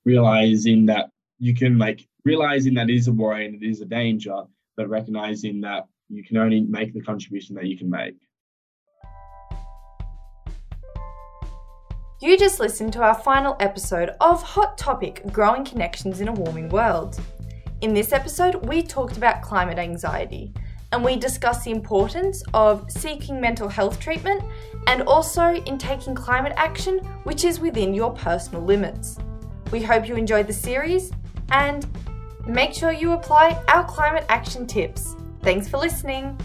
[0.08, 4.38] realizing that you can like realizing that is a worry and it is a danger,
[4.76, 8.16] but recognizing that you can only make the contribution that you can make.
[12.20, 16.70] You just listened to our final episode of Hot Topic Growing Connections in a Warming
[16.70, 17.20] World.
[17.82, 20.52] In this episode, we talked about climate anxiety
[20.90, 24.42] and we discussed the importance of seeking mental health treatment
[24.86, 26.98] and also in taking climate action
[27.28, 29.18] which is within your personal limits.
[29.70, 31.12] We hope you enjoyed the series
[31.50, 31.86] and
[32.46, 35.14] make sure you apply our climate action tips.
[35.42, 36.38] Thanks for listening.